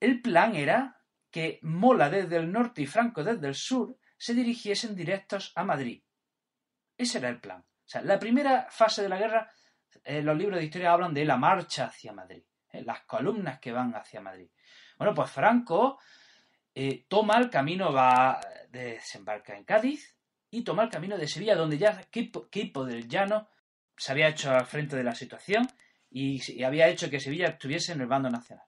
El 0.00 0.20
plan 0.20 0.54
era 0.54 1.00
que 1.30 1.58
Mola 1.62 2.10
desde 2.10 2.36
el 2.36 2.52
norte 2.52 2.82
y 2.82 2.86
Franco 2.86 3.24
desde 3.24 3.48
el 3.48 3.54
sur 3.54 3.98
se 4.16 4.34
dirigiesen 4.34 4.94
directos 4.94 5.52
a 5.56 5.64
Madrid. 5.64 6.02
Ese 6.96 7.18
era 7.18 7.28
el 7.28 7.40
plan. 7.40 7.60
O 7.60 7.88
sea, 7.88 8.02
la 8.02 8.18
primera 8.18 8.66
fase 8.70 9.02
de 9.02 9.08
la 9.08 9.18
guerra, 9.18 9.50
eh, 10.04 10.22
los 10.22 10.36
libros 10.36 10.58
de 10.58 10.64
historia 10.64 10.92
hablan 10.92 11.12
de 11.12 11.24
la 11.24 11.36
marcha 11.36 11.86
hacia 11.86 12.12
Madrid, 12.12 12.44
eh, 12.70 12.82
las 12.82 13.02
columnas 13.02 13.58
que 13.58 13.72
van 13.72 13.94
hacia 13.94 14.20
Madrid. 14.20 14.48
Bueno, 14.96 15.14
pues 15.14 15.30
Franco 15.30 15.98
eh, 16.74 17.04
toma 17.08 17.38
el 17.38 17.50
camino, 17.50 17.92
va, 17.92 18.40
desembarca 18.70 19.56
en 19.56 19.64
Cádiz 19.64 20.16
y 20.50 20.62
toma 20.62 20.84
el 20.84 20.90
camino 20.90 21.18
de 21.18 21.28
Sevilla, 21.28 21.56
donde 21.56 21.78
ya 21.78 22.00
Quipo, 22.10 22.84
del 22.84 23.08
Llano 23.08 23.48
se 23.96 24.12
había 24.12 24.28
hecho 24.28 24.50
al 24.52 24.66
frente 24.66 24.96
de 24.96 25.04
la 25.04 25.14
situación 25.14 25.66
y, 26.14 26.62
había 26.62 26.88
hecho 26.88 27.10
que 27.10 27.18
Sevilla 27.18 27.48
estuviese 27.48 27.92
en 27.92 28.00
el 28.00 28.06
bando 28.06 28.30
nacional. 28.30 28.64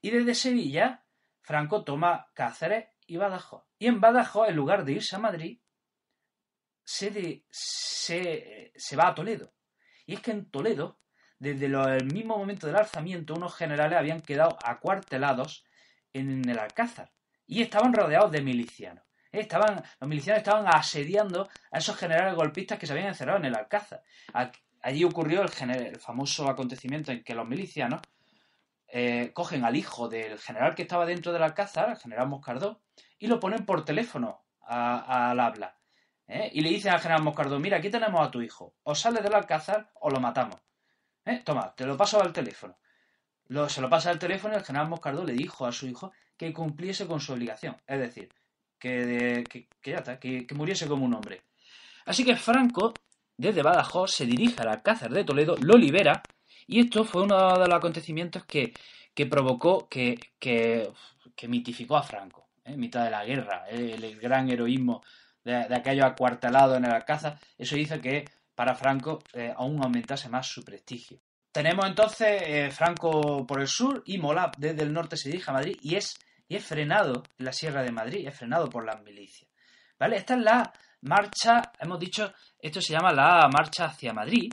Y 0.00 0.10
desde 0.10 0.34
Sevilla 0.34 1.04
Franco 1.40 1.84
toma 1.84 2.26
Cáceres 2.34 2.88
y 3.06 3.16
Badajoz. 3.16 3.64
Y 3.78 3.86
en 3.86 4.00
Badajoz, 4.00 4.48
en 4.48 4.56
lugar 4.56 4.84
de 4.84 4.92
irse 4.92 5.14
a 5.14 5.20
Madrid, 5.20 5.60
se, 6.84 7.44
se, 7.48 8.96
va 8.96 9.08
a 9.08 9.14
Toledo. 9.14 9.54
Y 10.06 10.14
es 10.14 10.20
que 10.20 10.32
en 10.32 10.50
Toledo, 10.50 11.00
desde 11.38 11.66
el 11.66 12.12
mismo 12.12 12.36
momento 12.36 12.66
del 12.66 12.76
alzamiento, 12.76 13.34
unos 13.34 13.54
generales 13.54 13.96
habían 13.96 14.20
quedado 14.20 14.58
acuartelados 14.64 15.64
en 16.12 16.48
el 16.48 16.58
Alcázar 16.58 17.12
y 17.46 17.62
estaban 17.62 17.92
rodeados 17.92 18.32
de 18.32 18.42
milicianos. 18.42 19.04
Estaban, 19.30 19.84
los 20.00 20.08
milicianos 20.08 20.38
estaban 20.38 20.66
asediando 20.66 21.48
a 21.70 21.78
esos 21.78 21.96
generales 21.96 22.34
golpistas 22.34 22.78
que 22.78 22.86
se 22.86 22.92
habían 22.92 23.08
encerrado 23.08 23.38
en 23.38 23.44
el 23.44 23.54
Alcázar. 23.54 24.02
Allí 24.82 25.04
ocurrió 25.04 25.42
el, 25.42 25.98
famoso 25.98 26.48
acontecimiento 26.48 27.12
en 27.12 27.22
que 27.24 27.34
los 27.34 27.46
milicianos 27.46 28.00
eh, 28.88 29.32
cogen 29.34 29.64
al 29.64 29.76
hijo 29.76 30.08
del 30.08 30.38
general 30.38 30.74
que 30.74 30.82
estaba 30.82 31.04
dentro 31.04 31.32
del 31.32 31.42
alcázar, 31.42 31.90
el 31.90 31.96
general 31.96 32.28
Moscardó, 32.28 32.80
y 33.18 33.26
lo 33.26 33.40
ponen 33.40 33.66
por 33.66 33.84
teléfono 33.84 34.44
al 34.60 35.40
habla. 35.40 35.76
¿eh? 36.26 36.50
Y 36.52 36.60
le 36.60 36.70
dicen 36.70 36.92
al 36.92 37.00
general 37.00 37.22
Moscardó, 37.22 37.58
mira, 37.58 37.78
aquí 37.78 37.90
tenemos 37.90 38.26
a 38.26 38.30
tu 38.30 38.40
hijo, 38.40 38.74
o 38.84 38.94
sale 38.94 39.20
del 39.20 39.34
alcázar 39.34 39.90
o 40.00 40.10
lo 40.10 40.20
matamos. 40.20 40.60
¿Eh? 41.24 41.42
Toma, 41.44 41.74
te 41.74 41.84
lo 41.84 41.96
paso 41.96 42.22
al 42.22 42.32
teléfono. 42.32 42.78
se 43.68 43.80
lo 43.80 43.90
pasa 43.90 44.10
al 44.10 44.18
teléfono 44.18 44.54
y 44.54 44.58
el 44.58 44.64
general 44.64 44.88
Moscardó 44.88 45.24
le 45.24 45.32
dijo 45.32 45.66
a 45.66 45.72
su 45.72 45.86
hijo 45.86 46.12
que 46.36 46.52
cumpliese 46.52 47.06
con 47.06 47.20
su 47.20 47.32
obligación, 47.32 47.76
es 47.86 47.98
decir, 47.98 48.32
que, 48.78 49.44
está, 49.82 50.20
que, 50.20 50.46
que 50.46 50.54
muriese 50.54 50.86
como 50.86 51.04
un 51.04 51.14
hombre. 51.14 51.42
Así 52.06 52.24
que 52.24 52.36
Franco, 52.36 52.94
desde 53.38 53.62
Badajoz, 53.62 54.10
se 54.10 54.26
dirige 54.26 54.60
al 54.60 54.68
alcázar 54.68 55.10
de 55.10 55.24
Toledo, 55.24 55.56
lo 55.62 55.78
libera, 55.78 56.22
y 56.66 56.80
esto 56.80 57.04
fue 57.04 57.22
uno 57.22 57.58
de 57.58 57.66
los 57.66 57.78
acontecimientos 57.78 58.44
que, 58.44 58.74
provocó, 59.30 59.88
que, 59.88 60.18
que, 60.38 60.92
mitificó 61.48 61.96
a 61.96 62.02
Franco, 62.02 62.48
¿eh? 62.64 62.72
en 62.72 62.80
mitad 62.80 63.04
de 63.04 63.10
la 63.10 63.24
guerra, 63.24 63.64
¿eh? 63.70 63.94
el, 63.94 64.20
gran 64.20 64.50
heroísmo 64.50 65.02
de, 65.42 65.54
aquellos 65.54 66.04
acuartelados 66.04 66.76
en 66.76 66.84
el 66.84 66.92
Alcázar, 66.92 67.38
eso 67.56 67.76
hizo 67.76 68.00
que 68.00 68.24
para 68.54 68.74
Franco 68.74 69.20
eh, 69.32 69.54
aún 69.56 69.82
aumentase 69.82 70.28
más 70.28 70.46
su 70.46 70.62
prestigio. 70.62 71.20
Tenemos 71.50 71.86
entonces 71.86 72.74
Franco 72.74 73.46
por 73.46 73.60
el 73.60 73.68
sur 73.68 74.02
y 74.04 74.18
Mola 74.18 74.52
desde 74.58 74.82
el 74.82 74.92
norte 74.92 75.16
se 75.16 75.30
dirige 75.30 75.50
a 75.50 75.54
Madrid 75.54 75.78
y 75.80 75.94
es 75.94 76.18
y 76.48 76.56
es 76.56 76.64
frenado 76.64 77.22
en 77.38 77.44
la 77.44 77.52
Sierra 77.52 77.82
de 77.82 77.92
Madrid, 77.92 78.26
es 78.26 78.34
frenado 78.34 78.68
por 78.68 78.84
las 78.84 79.02
milicias. 79.02 79.50
¿Vale? 79.98 80.16
Esta 80.16 80.34
es 80.34 80.40
la 80.40 80.72
marcha, 81.02 81.72
hemos 81.78 81.98
dicho, 81.98 82.32
esto 82.58 82.80
se 82.80 82.92
llama 82.92 83.12
la 83.12 83.48
marcha 83.52 83.86
hacia 83.86 84.12
Madrid, 84.12 84.52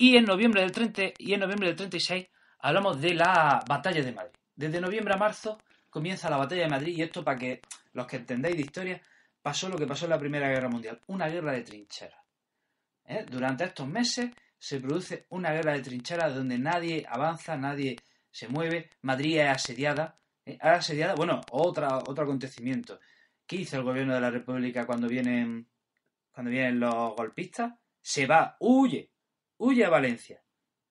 y 0.00 0.16
en 0.16 0.24
noviembre 0.24 0.62
del 0.62 0.72
30 0.72 1.02
y 1.18 1.34
en 1.34 1.40
noviembre 1.40 1.68
del 1.68 1.76
36 1.76 2.26
hablamos 2.60 3.00
de 3.00 3.14
la 3.14 3.62
batalla 3.68 4.02
de 4.02 4.12
Madrid. 4.12 4.38
Desde 4.54 4.80
noviembre 4.80 5.14
a 5.14 5.18
marzo 5.18 5.58
comienza 5.90 6.30
la 6.30 6.38
batalla 6.38 6.62
de 6.62 6.70
Madrid 6.70 6.96
y 6.96 7.02
esto 7.02 7.22
para 7.22 7.38
que 7.38 7.60
los 7.92 8.06
que 8.06 8.16
entendáis 8.16 8.56
de 8.56 8.62
historia 8.62 9.02
pasó 9.42 9.68
lo 9.68 9.76
que 9.76 9.86
pasó 9.86 10.06
en 10.06 10.10
la 10.12 10.18
Primera 10.18 10.48
Guerra 10.48 10.68
Mundial, 10.68 11.00
una 11.08 11.28
guerra 11.28 11.52
de 11.52 11.62
trincheras. 11.62 12.18
¿Eh? 13.04 13.26
Durante 13.28 13.64
estos 13.64 13.86
meses 13.88 14.30
se 14.58 14.80
produce 14.80 15.26
una 15.30 15.52
guerra 15.52 15.72
de 15.72 15.82
trincheras 15.82 16.34
donde 16.34 16.58
nadie 16.58 17.04
avanza, 17.08 17.56
nadie 17.56 17.96
se 18.30 18.48
mueve, 18.48 18.90
Madrid 19.02 19.40
es 19.40 19.48
asediada. 19.48 20.16
¿eh? 20.46 20.56
Asediada, 20.60 21.14
bueno, 21.14 21.40
otra, 21.50 21.98
otro 21.98 22.24
acontecimiento. 22.24 23.00
¿Qué 23.46 23.56
hizo 23.56 23.76
el 23.76 23.82
gobierno 23.82 24.14
de 24.14 24.20
la 24.20 24.30
República 24.30 24.86
cuando 24.86 25.08
vienen, 25.08 25.66
cuando 26.40 26.52
vienen 26.52 26.80
los 26.80 27.14
golpistas? 27.16 27.74
Se 28.00 28.26
va, 28.26 28.56
huye, 28.60 29.12
huye 29.58 29.84
a 29.84 29.90
Valencia 29.90 30.42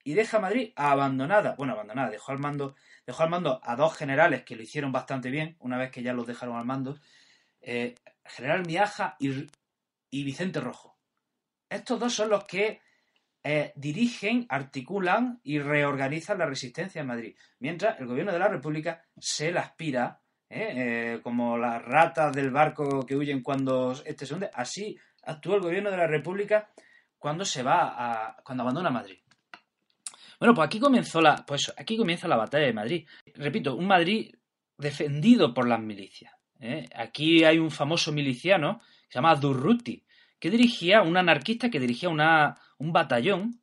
y 0.04 0.14
deja 0.14 0.38
Madrid 0.38 0.74
abandonada. 0.76 1.56
Bueno, 1.58 1.74
abandonada, 1.74 2.12
dejó 2.12 2.34
al 2.34 2.38
mando, 2.38 2.76
dejó 3.08 3.24
al 3.24 3.32
mando 3.32 3.60
a 3.64 3.76
dos 3.76 3.98
generales 3.98 4.44
que 4.44 4.56
lo 4.56 4.62
hicieron 4.62 4.92
bastante 4.92 5.32
bien, 5.32 5.58
una 5.60 5.80
vez 5.80 5.90
que 5.90 6.04
ya 6.04 6.14
los 6.14 6.28
dejaron 6.28 6.56
al 6.56 6.66
mando, 6.66 7.00
eh, 7.62 7.96
General 8.26 8.64
Miaja 8.64 9.16
y, 9.18 9.48
y, 10.12 10.24
Vicente 10.24 10.60
Rojo. 10.60 11.00
Estos 11.68 12.00
dos 12.00 12.14
son 12.14 12.30
los 12.30 12.44
que 12.44 12.82
eh, 13.44 13.74
dirigen, 13.76 14.46
articulan 14.50 15.40
y 15.42 15.58
reorganizan 15.58 16.38
la 16.38 16.46
resistencia 16.46 17.02
en 17.02 17.08
Madrid, 17.08 17.36
mientras 17.58 18.00
el 18.00 18.06
gobierno 18.06 18.34
de 18.34 18.40
la 18.40 18.50
República 18.50 19.04
se 19.18 19.52
la 19.52 19.62
aspira, 19.62 20.22
eh, 20.48 21.20
como 21.24 21.58
las 21.58 21.84
ratas 21.84 22.36
del 22.36 22.52
barco 22.52 23.04
que 23.04 23.16
huyen 23.16 23.42
cuando 23.42 23.94
este 24.06 24.28
se 24.28 24.36
hunde, 24.36 24.52
así 24.54 24.96
actúa 25.24 25.56
el 25.56 25.62
gobierno 25.62 25.92
de 25.92 25.98
la 25.98 26.08
República 26.08 26.70
cuando 27.18 27.46
se 27.46 27.64
va 27.64 27.96
a, 27.98 28.38
cuando 28.44 28.64
abandona 28.64 28.90
Madrid. 28.90 29.18
Bueno, 30.40 30.54
pues 30.54 30.68
aquí 30.68 30.80
comenzó 30.80 31.22
la, 31.22 31.44
pues 31.46 31.74
aquí 31.78 31.98
comienza 31.98 32.28
la 32.28 32.38
batalla 32.38 32.66
de 32.66 32.74
Madrid. 32.74 33.08
Repito, 33.36 33.76
un 33.76 33.88
Madrid 33.88 34.34
defendido 34.78 35.54
por 35.54 35.68
las 35.68 35.82
milicias. 35.82 36.34
¿eh? 36.60 36.88
Aquí 36.96 37.44
hay 37.44 37.60
un 37.60 37.72
famoso 37.72 38.12
miliciano 38.12 38.80
que 38.80 39.14
se 39.14 39.16
llama 39.16 39.36
Durruti, 39.36 40.04
que 40.40 40.50
dirigía, 40.50 41.02
un 41.02 41.18
anarquista 41.18 41.70
que 41.70 41.80
dirigía 41.80 42.10
una, 42.10 42.58
un 42.78 42.94
batallón 42.94 43.62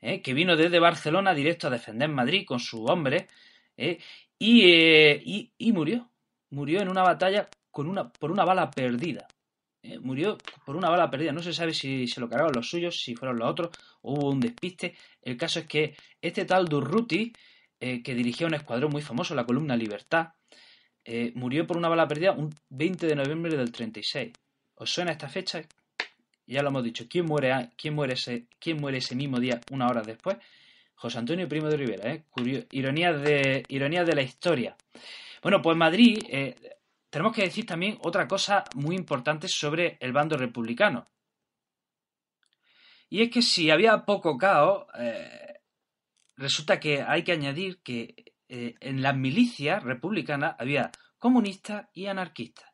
¿eh? 0.00 0.20
que 0.20 0.34
vino 0.34 0.56
desde 0.56 0.80
Barcelona 0.80 1.34
directo 1.34 1.68
a 1.68 1.70
defender 1.70 2.08
Madrid 2.08 2.44
con 2.44 2.58
su 2.58 2.84
hombre 2.84 3.28
¿eh? 3.76 3.98
y, 4.38 5.52
y, 5.56 5.72
murió. 5.72 6.10
Murió 6.50 6.80
en 6.80 6.88
una 6.88 7.02
batalla 7.02 7.48
con 7.70 7.88
una, 7.88 8.08
por 8.08 8.30
una 8.30 8.44
bala 8.44 8.70
perdida. 8.70 9.26
Eh, 9.82 9.98
murió 10.00 10.36
por 10.64 10.76
una 10.76 10.90
bala 10.90 11.10
perdida. 11.10 11.32
No 11.32 11.42
se 11.42 11.52
sabe 11.52 11.72
si 11.72 12.06
se 12.08 12.20
lo 12.20 12.28
cargaron 12.28 12.54
los 12.54 12.68
suyos, 12.68 13.00
si 13.00 13.14
fueron 13.14 13.38
los 13.38 13.48
otros, 13.48 13.70
o 14.02 14.14
hubo 14.14 14.30
un 14.30 14.40
despiste. 14.40 14.96
El 15.22 15.36
caso 15.36 15.60
es 15.60 15.66
que 15.66 15.96
este 16.20 16.44
tal 16.44 16.66
Durruti, 16.66 17.32
eh, 17.78 18.02
que 18.02 18.14
dirigía 18.14 18.46
un 18.46 18.54
escuadrón 18.54 18.90
muy 18.90 19.02
famoso, 19.02 19.34
la 19.34 19.44
columna 19.44 19.76
Libertad, 19.76 20.28
eh, 21.04 21.30
murió 21.34 21.66
por 21.66 21.76
una 21.76 21.88
bala 21.88 22.08
perdida 22.08 22.32
un 22.32 22.52
20 22.70 23.06
de 23.06 23.14
noviembre 23.14 23.56
del 23.56 23.70
36. 23.70 24.32
¿Os 24.74 24.90
suena 24.90 25.12
esta 25.12 25.28
fecha? 25.28 25.62
Ya 26.46 26.62
lo 26.62 26.68
hemos 26.68 26.82
dicho. 26.82 27.06
¿Quién 27.08 27.26
muere, 27.26 27.70
quién 27.76 27.94
muere, 27.94 28.14
ese, 28.14 28.46
quién 28.58 28.78
muere 28.78 28.98
ese 28.98 29.14
mismo 29.14 29.38
día, 29.38 29.60
una 29.70 29.88
hora 29.88 30.02
después? 30.02 30.36
José 30.94 31.18
Antonio 31.18 31.48
Primo 31.48 31.68
de 31.68 31.76
Rivera, 31.76 32.12
¿eh? 32.12 32.24
ironías, 32.72 33.20
de, 33.22 33.62
ironías 33.68 34.06
de 34.06 34.14
la 34.14 34.22
historia. 34.22 34.76
Bueno, 35.42 35.60
pues 35.60 35.76
Madrid, 35.76 36.24
tenemos 37.10 37.34
que 37.34 37.42
decir 37.42 37.66
también 37.66 37.98
otra 38.02 38.26
cosa 38.26 38.64
muy 38.74 38.96
importante 38.96 39.48
sobre 39.48 39.96
el 40.00 40.12
bando 40.12 40.36
republicano. 40.36 41.08
Y 43.08 43.22
es 43.22 43.30
que 43.30 43.42
si 43.42 43.70
había 43.70 44.04
poco 44.04 44.36
caos, 44.36 44.86
eh, 44.98 45.60
resulta 46.36 46.80
que 46.80 47.02
hay 47.02 47.22
que 47.22 47.32
añadir 47.32 47.82
que 47.82 48.34
eh, 48.48 48.74
en 48.80 49.02
las 49.02 49.16
milicias 49.16 49.82
republicanas 49.82 50.56
había 50.58 50.90
comunistas 51.18 51.88
y 51.92 52.06
anarquistas. 52.06 52.70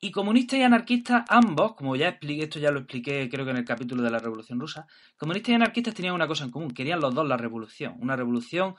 Y 0.00 0.10
comunistas 0.10 0.58
y 0.58 0.62
anarquistas, 0.62 1.24
ambos, 1.28 1.74
como 1.76 1.94
ya 1.94 2.08
expliqué, 2.08 2.44
esto 2.44 2.58
ya 2.58 2.72
lo 2.72 2.80
expliqué 2.80 3.28
creo 3.30 3.44
que 3.44 3.52
en 3.52 3.58
el 3.58 3.64
capítulo 3.64 4.02
de 4.02 4.10
la 4.10 4.18
Revolución 4.18 4.58
Rusa, 4.58 4.86
comunistas 5.16 5.50
y 5.50 5.54
anarquistas 5.54 5.94
tenían 5.94 6.14
una 6.14 6.26
cosa 6.26 6.44
en 6.44 6.50
común, 6.50 6.72
querían 6.72 7.00
los 7.00 7.14
dos 7.14 7.28
la 7.28 7.36
revolución, 7.36 7.94
una 8.00 8.16
revolución 8.16 8.74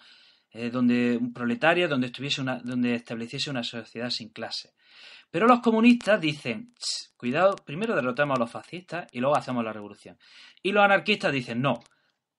eh, 0.54 0.70
donde 0.70 1.18
un 1.18 1.34
proletaria, 1.34 1.88
donde 1.88 2.08
estuviese 2.08 2.42
una, 2.42 2.60
donde 2.60 2.96
estableciese 2.96 3.50
una 3.50 3.64
sociedad 3.64 4.10
sin 4.10 4.30
clase. 4.30 4.74
Pero 5.32 5.48
los 5.48 5.62
comunistas 5.62 6.22
dicen, 6.22 6.76
cuidado, 7.18 7.56
primero 7.56 7.96
derrotemos 7.96 8.38
a 8.38 8.40
los 8.40 8.52
fascistas 8.52 9.08
y 9.12 9.20
luego 9.20 9.36
hacemos 9.36 9.64
la 9.64 9.74
revolución. 9.74 10.18
Y 10.62 10.72
los 10.72 10.84
anarquistas 10.84 11.32
dicen, 11.32 11.60
no, 11.60 11.80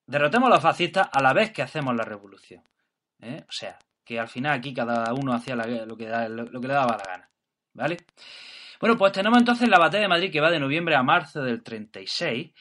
derrotemos 0.06 0.46
a 0.46 0.54
los 0.54 0.62
fascistas 0.62 1.08
a 1.12 1.20
la 1.20 1.32
vez 1.32 1.50
que 1.50 1.62
hacemos 1.62 1.94
la 1.96 2.04
revolución. 2.04 2.62
¿eh? 3.20 3.42
O 3.48 3.52
sea, 3.52 3.76
que 4.04 4.20
al 4.20 4.28
final 4.28 4.58
aquí 4.58 4.72
cada 4.72 5.12
uno 5.12 5.32
hacía 5.32 5.56
lo, 5.56 5.64
que 5.96 6.08
lo 6.28 6.60
que 6.60 6.68
le 6.68 6.74
daba 6.74 6.96
la 6.96 7.04
gana. 7.04 7.30
¿Vale? 7.72 7.96
Bueno, 8.78 8.96
pues 8.96 9.12
tenemos 9.12 9.38
entonces 9.38 9.68
la 9.68 9.78
batalla 9.78 10.02
de 10.02 10.08
Madrid 10.08 10.30
que 10.30 10.40
va 10.40 10.50
de 10.50 10.60
noviembre 10.60 10.94
a 10.94 11.02
marzo 11.02 11.42
del 11.42 11.62
36 11.62 12.52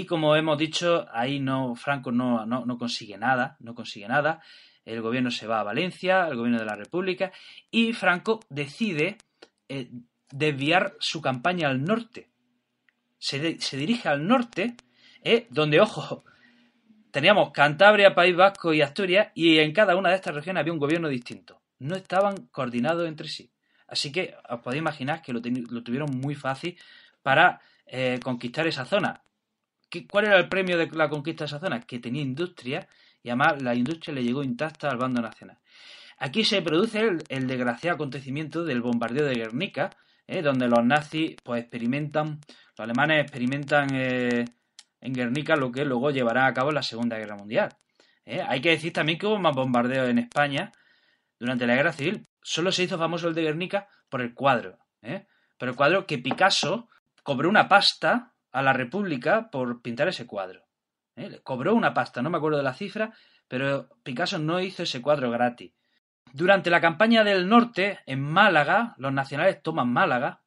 y 0.00 0.06
como 0.06 0.36
hemos 0.36 0.58
dicho, 0.58 1.06
ahí 1.12 1.40
no 1.40 1.74
Franco 1.74 2.12
no, 2.12 2.46
no, 2.46 2.64
no 2.64 2.78
consigue 2.78 3.16
nada, 3.18 3.56
no 3.60 3.74
consigue 3.74 4.08
nada 4.08 4.40
el 4.84 5.00
gobierno 5.00 5.30
se 5.30 5.46
va 5.46 5.60
a 5.60 5.64
Valencia, 5.64 6.26
el 6.28 6.36
gobierno 6.36 6.58
de 6.58 6.66
la 6.66 6.76
República, 6.76 7.32
y 7.70 7.92
Franco 7.92 8.40
decide 8.48 9.16
eh, 9.68 9.90
desviar 10.30 10.94
su 10.98 11.20
campaña 11.22 11.68
al 11.68 11.82
norte. 11.84 12.28
Se, 13.18 13.38
dirige 13.76 14.08
al 14.08 14.26
norte, 14.26 14.76
eh, 15.22 15.46
donde, 15.50 15.80
ojo, 15.80 16.24
teníamos 17.10 17.50
Cantabria, 17.52 18.14
País 18.14 18.36
Vasco 18.36 18.74
y 18.74 18.82
Asturias, 18.82 19.28
y 19.34 19.58
en 19.58 19.72
cada 19.72 19.96
una 19.96 20.10
de 20.10 20.16
estas 20.16 20.34
regiones 20.34 20.60
había 20.60 20.72
un 20.72 20.78
gobierno 20.78 21.08
distinto. 21.08 21.62
No 21.78 21.96
estaban 21.96 22.48
coordinados 22.48 23.08
entre 23.08 23.28
sí. 23.28 23.50
Así 23.86 24.12
que 24.12 24.34
os 24.48 24.60
podéis 24.60 24.80
imaginar 24.80 25.22
que 25.22 25.32
lo, 25.32 25.40
tuvieron 25.40 26.10
muy 26.18 26.34
fácil 26.34 26.76
para 27.22 27.60
eh, 27.86 28.20
conquistar 28.22 28.66
esa 28.66 28.84
zona. 28.84 29.22
¿Cuál 30.02 30.26
era 30.26 30.38
el 30.38 30.48
premio 30.48 30.76
de 30.76 30.88
la 30.92 31.08
conquista 31.08 31.44
de 31.44 31.46
esa 31.46 31.60
zona? 31.60 31.80
Que 31.80 31.98
tenía 31.98 32.22
industria 32.22 32.88
y 33.22 33.30
además 33.30 33.62
la 33.62 33.74
industria 33.74 34.14
le 34.14 34.22
llegó 34.22 34.42
intacta 34.42 34.88
al 34.88 34.98
bando 34.98 35.22
nacional. 35.22 35.58
Aquí 36.18 36.44
se 36.44 36.62
produce 36.62 37.00
el, 37.28 37.46
desgraciado 37.46 37.96
acontecimiento 37.96 38.64
del 38.64 38.82
bombardeo 38.82 39.26
de 39.26 39.34
Guernica, 39.34 39.90
¿eh? 40.26 40.42
donde 40.42 40.68
los 40.68 40.84
nazis 40.84 41.36
pues 41.42 41.62
experimentan, 41.62 42.40
los 42.76 42.80
alemanes 42.80 43.22
experimentan 43.22 43.88
eh, 43.94 44.44
en 45.00 45.12
Guernica 45.12 45.56
lo 45.56 45.72
que 45.72 45.84
luego 45.84 46.10
llevará 46.10 46.46
a 46.46 46.54
cabo 46.54 46.70
la 46.70 46.82
Segunda 46.82 47.18
Guerra 47.18 47.36
Mundial. 47.36 47.70
¿eh? 48.24 48.42
Hay 48.46 48.60
que 48.60 48.70
decir 48.70 48.92
también 48.92 49.18
que 49.18 49.26
hubo 49.26 49.38
más 49.38 49.54
bombardeos 49.54 50.08
en 50.08 50.18
España 50.18 50.72
durante 51.38 51.66
la 51.66 51.74
Guerra 51.74 51.92
Civil. 51.92 52.26
Solo 52.42 52.70
se 52.72 52.84
hizo 52.84 52.98
famoso 52.98 53.28
el 53.28 53.34
de 53.34 53.42
Guernica 53.42 53.88
por 54.08 54.20
el 54.20 54.34
cuadro. 54.34 54.78
Pero 55.00 55.70
el 55.70 55.76
cuadro 55.76 56.06
que 56.06 56.18
Picasso 56.18 56.88
cobró 57.22 57.48
una 57.48 57.68
pasta 57.68 58.33
a 58.54 58.62
la 58.62 58.72
República 58.72 59.50
por 59.50 59.82
pintar 59.82 60.06
ese 60.08 60.26
cuadro. 60.26 60.64
¿eh? 61.16 61.40
cobró 61.42 61.74
una 61.74 61.92
pasta, 61.92 62.22
no 62.22 62.30
me 62.30 62.38
acuerdo 62.38 62.58
de 62.58 62.64
la 62.64 62.72
cifra, 62.72 63.12
pero 63.48 63.88
Picasso 64.04 64.38
no 64.38 64.60
hizo 64.60 64.84
ese 64.84 65.02
cuadro 65.02 65.30
gratis. 65.30 65.72
Durante 66.32 66.70
la 66.70 66.80
campaña 66.80 67.24
del 67.24 67.48
norte, 67.48 67.98
en 68.06 68.22
Málaga, 68.22 68.94
los 68.96 69.12
nacionales 69.12 69.60
toman 69.60 69.92
Málaga 69.92 70.42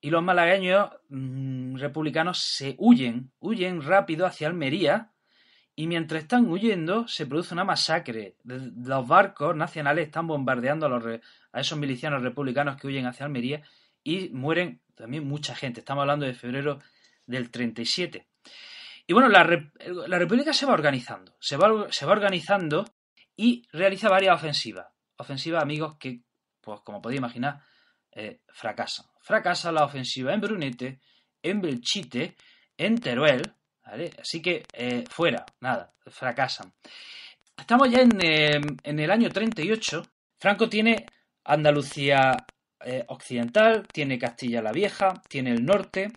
y 0.00 0.10
los 0.10 0.22
malagueños 0.22 0.90
mm, 1.08 1.76
republicanos 1.76 2.38
se 2.38 2.76
huyen, 2.78 3.32
huyen 3.40 3.82
rápido 3.82 4.26
hacia 4.26 4.46
Almería 4.46 5.10
y 5.74 5.88
mientras 5.88 6.22
están 6.22 6.48
huyendo 6.48 7.08
se 7.08 7.26
produce 7.26 7.52
una 7.52 7.64
masacre. 7.64 8.36
Los 8.44 9.08
barcos 9.08 9.56
nacionales 9.56 10.06
están 10.06 10.28
bombardeando 10.28 10.86
a, 10.86 10.88
los, 10.88 11.04
a 11.52 11.60
esos 11.60 11.78
milicianos 11.78 12.22
republicanos 12.22 12.76
que 12.76 12.86
huyen 12.86 13.06
hacia 13.06 13.26
Almería 13.26 13.62
y 14.04 14.28
mueren 14.28 14.80
también 14.94 15.26
mucha 15.26 15.56
gente. 15.56 15.80
Estamos 15.80 16.02
hablando 16.02 16.26
de 16.26 16.34
febrero 16.34 16.78
del 17.26 17.50
37. 17.50 18.28
Y 19.06 19.12
bueno, 19.12 19.28
la, 19.28 19.42
República 19.44 20.52
se 20.52 20.66
va 20.66 20.72
organizando, 20.72 21.36
se 21.38 21.56
va, 21.56 21.90
se 21.90 22.06
va 22.06 22.12
organizando 22.12 22.84
y 23.36 23.66
realiza 23.72 24.08
varias 24.08 24.36
ofensivas. 24.36 24.86
Ofensivas, 25.16 25.62
amigos, 25.62 25.96
que, 25.98 26.22
pues 26.60 26.80
como 26.80 27.02
podéis 27.02 27.18
imaginar, 27.18 27.60
eh, 28.12 28.40
fracasan. 28.48 29.06
Fracasa 29.20 29.72
la 29.72 29.84
ofensiva 29.84 30.32
en 30.32 30.40
Brunete, 30.40 31.00
en 31.42 31.60
Belchite, 31.60 32.36
en 32.76 32.98
Teruel. 32.98 33.42
Así 33.82 34.40
que 34.40 34.64
eh, 34.72 35.04
fuera, 35.10 35.44
nada, 35.60 35.92
fracasan. 36.06 36.72
Estamos 37.56 37.90
ya 37.90 38.00
en, 38.00 38.20
eh, 38.22 38.60
en, 38.82 38.98
el 38.98 39.10
año 39.10 39.28
38. 39.28 40.02
Franco 40.38 40.68
tiene 40.68 41.06
Andalucía 41.44 42.36
occidental, 43.06 43.86
tiene 43.90 44.18
Castilla 44.18 44.60
la 44.60 44.70
Vieja, 44.70 45.22
tiene 45.30 45.52
el 45.52 45.64
norte, 45.64 46.12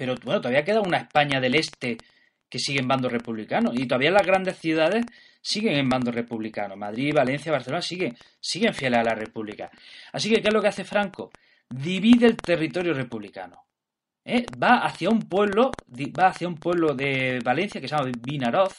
pero 0.00 0.14
bueno, 0.24 0.40
todavía 0.40 0.64
queda 0.64 0.80
una 0.80 0.96
España 0.96 1.42
del 1.42 1.54
Este 1.54 1.98
que 2.48 2.58
sigue 2.58 2.80
en 2.80 2.88
bando 2.88 3.10
republicano. 3.10 3.70
Y 3.74 3.86
todavía 3.86 4.10
las 4.10 4.26
grandes 4.26 4.56
ciudades 4.56 5.04
siguen 5.42 5.76
en 5.76 5.90
bando 5.90 6.10
republicano. 6.10 6.74
Madrid, 6.74 7.12
Valencia, 7.14 7.52
Barcelona 7.52 7.82
siguen, 7.82 8.16
siguen 8.40 8.72
fieles 8.72 9.00
a 9.00 9.02
la 9.02 9.14
República. 9.14 9.70
Así 10.10 10.30
que, 10.30 10.40
¿qué 10.40 10.48
es 10.48 10.54
lo 10.54 10.62
que 10.62 10.68
hace 10.68 10.84
Franco? 10.84 11.30
Divide 11.68 12.24
el 12.28 12.38
territorio 12.38 12.94
republicano. 12.94 13.66
¿eh? 14.24 14.46
Va 14.56 14.86
hacia 14.86 15.10
un 15.10 15.20
pueblo, 15.20 15.70
va 16.18 16.28
hacia 16.28 16.48
un 16.48 16.56
pueblo 16.56 16.94
de 16.94 17.38
Valencia 17.44 17.78
que 17.78 17.86
se 17.86 17.94
llama 17.94 18.10
Vinaroz 18.22 18.78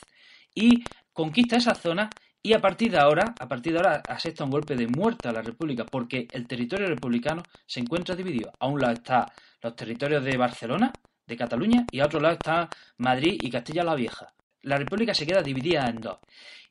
y 0.55 0.83
conquista 1.13 1.57
esa 1.57 1.75
zona 1.75 2.09
y 2.41 2.53
a 2.53 2.59
partir 2.59 2.89
de 2.91 2.97
ahora, 2.97 3.35
a 3.39 3.47
partir 3.47 3.73
de 3.73 3.77
ahora 3.77 4.01
asesta 4.07 4.43
un 4.43 4.49
golpe 4.49 4.75
de 4.75 4.87
muerte 4.87 5.29
a 5.29 5.31
la 5.31 5.43
República 5.43 5.85
porque 5.85 6.27
el 6.31 6.47
territorio 6.47 6.87
republicano 6.87 7.43
se 7.67 7.79
encuentra 7.79 8.15
dividido. 8.15 8.51
A 8.59 8.65
un 8.65 8.81
lado 8.81 8.93
están 8.93 9.27
los 9.61 9.75
territorios 9.75 10.23
de 10.23 10.37
Barcelona, 10.37 10.91
de 11.31 11.37
Cataluña, 11.37 11.85
y 11.91 11.99
a 11.99 12.05
otro 12.05 12.19
lado 12.19 12.33
está 12.33 12.69
Madrid 12.97 13.39
y 13.41 13.49
Castilla 13.49 13.83
la 13.83 13.95
Vieja. 13.95 14.33
La 14.63 14.77
República 14.77 15.13
se 15.13 15.25
queda 15.25 15.41
dividida 15.41 15.87
en 15.87 16.01
dos. 16.01 16.19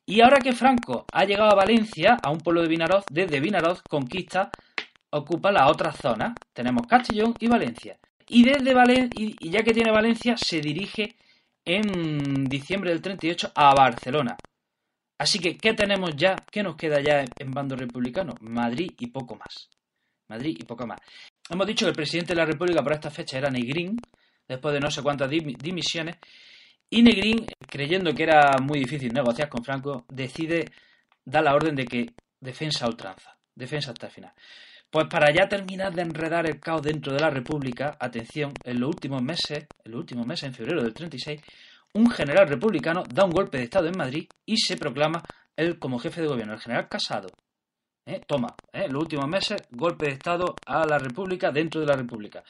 Y 0.07 0.21
ahora 0.21 0.39
que 0.39 0.53
Franco 0.53 1.07
ha 1.13 1.25
llegado 1.25 1.51
a 1.51 1.55
Valencia, 1.55 2.19
a 2.23 2.31
un 2.31 2.39
pueblo 2.39 2.63
de 2.63 2.69
Vinaroz, 2.69 3.05
desde 3.11 3.41
Vinaroz 3.41 3.83
conquista, 3.83 4.51
ocupa 5.11 5.51
la 5.51 5.69
otra 5.69 5.93
zona. 5.93 6.35
Tenemos 6.53 6.87
Castellón 6.87 7.35
y 7.39 7.49
Valencia. 7.49 7.99
Y 8.29 8.45
desde 8.45 8.75
Valencia, 8.75 9.11
y 9.17 9.51
ya 9.51 9.63
que 9.63 9.73
tiene 9.73 9.91
Valencia, 9.91 10.37
se 10.37 10.61
dirige 10.61 11.17
en 11.65 12.45
diciembre 12.45 12.91
del 12.91 13.03
38 13.03 13.53
a 13.55 13.75
Barcelona. 13.75 14.37
Así 15.19 15.39
que, 15.39 15.57
¿qué 15.57 15.75
tenemos 15.75 16.17
ya? 16.17 16.37
¿Qué 16.51 16.63
nos 16.63 16.77
queda 16.77 17.01
ya 17.01 17.25
en 17.39 17.51
bando 17.51 17.77
republicano? 17.77 18.35
Madrid 18.41 18.93
y 18.99 19.09
poco 19.09 19.37
más. 19.37 19.69
Madrid 20.29 20.57
y 20.59 20.65
poco 20.65 20.87
más. 20.87 20.99
Hemos 21.51 21.67
dicho 21.67 21.85
que 21.85 21.91
el 21.91 21.97
presidente 21.97 22.33
de 22.33 22.41
la 22.41 22.47
República 22.47 22.83
por 22.83 22.93
esta 22.93 23.11
fecha 23.11 23.37
era 23.37 23.51
Negrín, 23.51 23.97
después 24.51 24.75
de 24.75 24.81
no 24.81 24.91
sé 24.91 25.01
cuántas 25.01 25.31
dimisiones, 25.31 26.17
y 26.91 27.03
Negrín, 27.03 27.47
creyendo 27.69 28.13
que 28.13 28.25
era 28.25 28.57
muy 28.61 28.81
difícil 28.81 29.13
negociar 29.13 29.49
con 29.49 29.63
Franco, 29.63 30.05
decide 30.09 30.65
dar 31.25 31.45
la 31.45 31.55
orden 31.55 31.77
de 31.77 31.85
que 31.85 32.11
defensa 32.41 32.85
a 32.85 32.89
ultranza, 32.89 33.37
defensa 33.55 33.93
hasta 33.93 34.07
el 34.07 34.13
final. 34.13 34.33
Pues 34.91 35.07
para 35.07 35.33
ya 35.33 35.49
terminar 35.49 35.95
de 35.95 36.03
enredar 36.03 36.47
el 36.47 36.59
caos 36.59 36.83
dentro 36.83 37.13
de 37.13 37.21
la 37.21 37.31
República, 37.31 37.97
atención, 38.01 38.53
en 38.65 38.81
los 38.81 38.89
últimos 38.89 39.23
meses, 39.23 39.69
en 39.85 39.93
los 39.93 40.01
últimos 40.01 40.27
meses, 40.27 40.49
en 40.49 40.55
febrero 40.55 40.83
del 40.83 40.95
36, 40.95 41.41
un 41.95 42.11
general 42.11 42.49
republicano 42.49 43.05
da 43.09 43.25
un 43.25 43.31
golpe 43.31 43.59
de 43.59 43.65
Estado 43.65 43.87
en 43.87 43.97
Madrid 43.97 44.27
y 44.45 44.57
se 44.57 44.77
proclama 44.77 45.23
él 45.55 45.79
como 45.79 46.01
jefe 46.01 46.23
de 46.23 46.27
gobierno, 46.27 46.55
el 46.55 46.61
general 46.61 46.89
Casado. 46.89 47.29
¿Eh? 48.05 48.21
Toma, 48.27 48.57
¿eh? 48.73 48.89
los 48.89 49.03
últimos 49.03 49.29
meses, 49.29 49.63
golpe 49.71 50.07
de 50.07 50.13
Estado 50.15 50.57
a 50.67 50.85
la 50.85 50.99
República 50.99 51.53
dentro 51.53 51.81
de 51.81 51.87
la 51.87 51.95
República. 51.95 52.43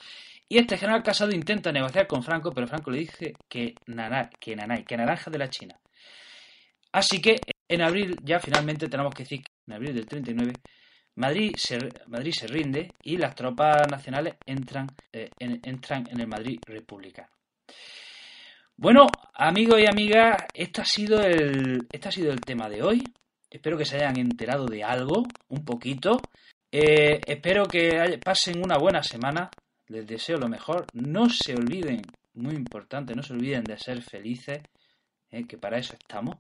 Y 0.53 0.59
este 0.59 0.77
general 0.77 1.05
Casado 1.05 1.31
intenta 1.31 1.71
negociar 1.71 2.09
con 2.09 2.25
Franco, 2.25 2.51
pero 2.51 2.67
Franco 2.67 2.91
le 2.91 2.99
dice 2.99 3.35
que, 3.49 3.73
nana, 3.87 4.29
que 4.41 4.57
nanay, 4.57 4.83
que 4.83 4.97
naranja 4.97 5.31
de 5.31 5.39
la 5.39 5.49
China. 5.49 5.79
Así 6.91 7.23
que 7.23 7.39
en 7.69 7.83
abril, 7.83 8.17
ya 8.25 8.41
finalmente 8.41 8.89
tenemos 8.89 9.15
que 9.15 9.23
decir 9.23 9.45
que 9.45 9.53
en 9.69 9.75
abril 9.75 9.95
del 9.95 10.07
39, 10.07 10.53
Madrid 11.15 11.55
se, 11.57 11.79
Madrid 12.09 12.33
se 12.33 12.49
rinde 12.49 12.89
y 13.05 13.17
las 13.17 13.37
tropas 13.37 13.89
nacionales 13.89 14.35
entran, 14.45 14.89
eh, 15.13 15.31
entran 15.39 16.09
en 16.11 16.21
el 16.21 16.27
Madrid 16.27 16.59
republicano. 16.67 17.29
Bueno, 18.77 19.07
amigos 19.35 19.81
y 19.81 19.87
amigas, 19.87 20.47
este 20.53 20.81
ha 20.81 20.85
sido 20.85 21.23
el, 21.23 21.87
ha 22.03 22.11
sido 22.11 22.33
el 22.33 22.41
tema 22.41 22.69
de 22.69 22.83
hoy. 22.83 23.05
Espero 23.49 23.79
que 23.79 23.85
se 23.85 23.99
hayan 23.99 24.19
enterado 24.19 24.67
de 24.67 24.83
algo, 24.83 25.23
un 25.49 25.65
poquito. 25.65 26.21
Eh, 26.73 27.21
espero 27.25 27.67
que 27.67 28.19
pasen 28.25 28.65
una 28.65 28.79
buena 28.79 29.05
semana. 29.05 29.49
Les 29.91 30.07
deseo 30.07 30.39
lo 30.39 30.49
mejor. 30.49 30.87
No 30.93 31.29
se 31.29 31.55
olviden, 31.55 32.03
muy 32.35 32.55
importante, 32.55 33.15
no 33.17 33.25
se 33.25 33.33
olviden 33.33 33.65
de 33.65 33.77
ser 33.77 34.01
felices, 34.03 34.61
eh, 35.31 35.45
que 35.49 35.59
para 35.59 35.79
eso 35.79 35.95
estamos. 35.95 36.37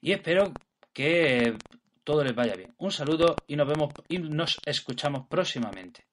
Y 0.00 0.12
espero 0.12 0.52
que 0.92 1.56
todo 2.04 2.22
les 2.22 2.36
vaya 2.36 2.54
bien. 2.54 2.72
Un 2.78 2.92
saludo 2.92 3.34
y 3.48 3.56
nos 3.56 3.66
vemos 3.66 3.92
y 4.08 4.18
nos 4.18 4.60
escuchamos 4.64 5.26
próximamente. 5.28 6.07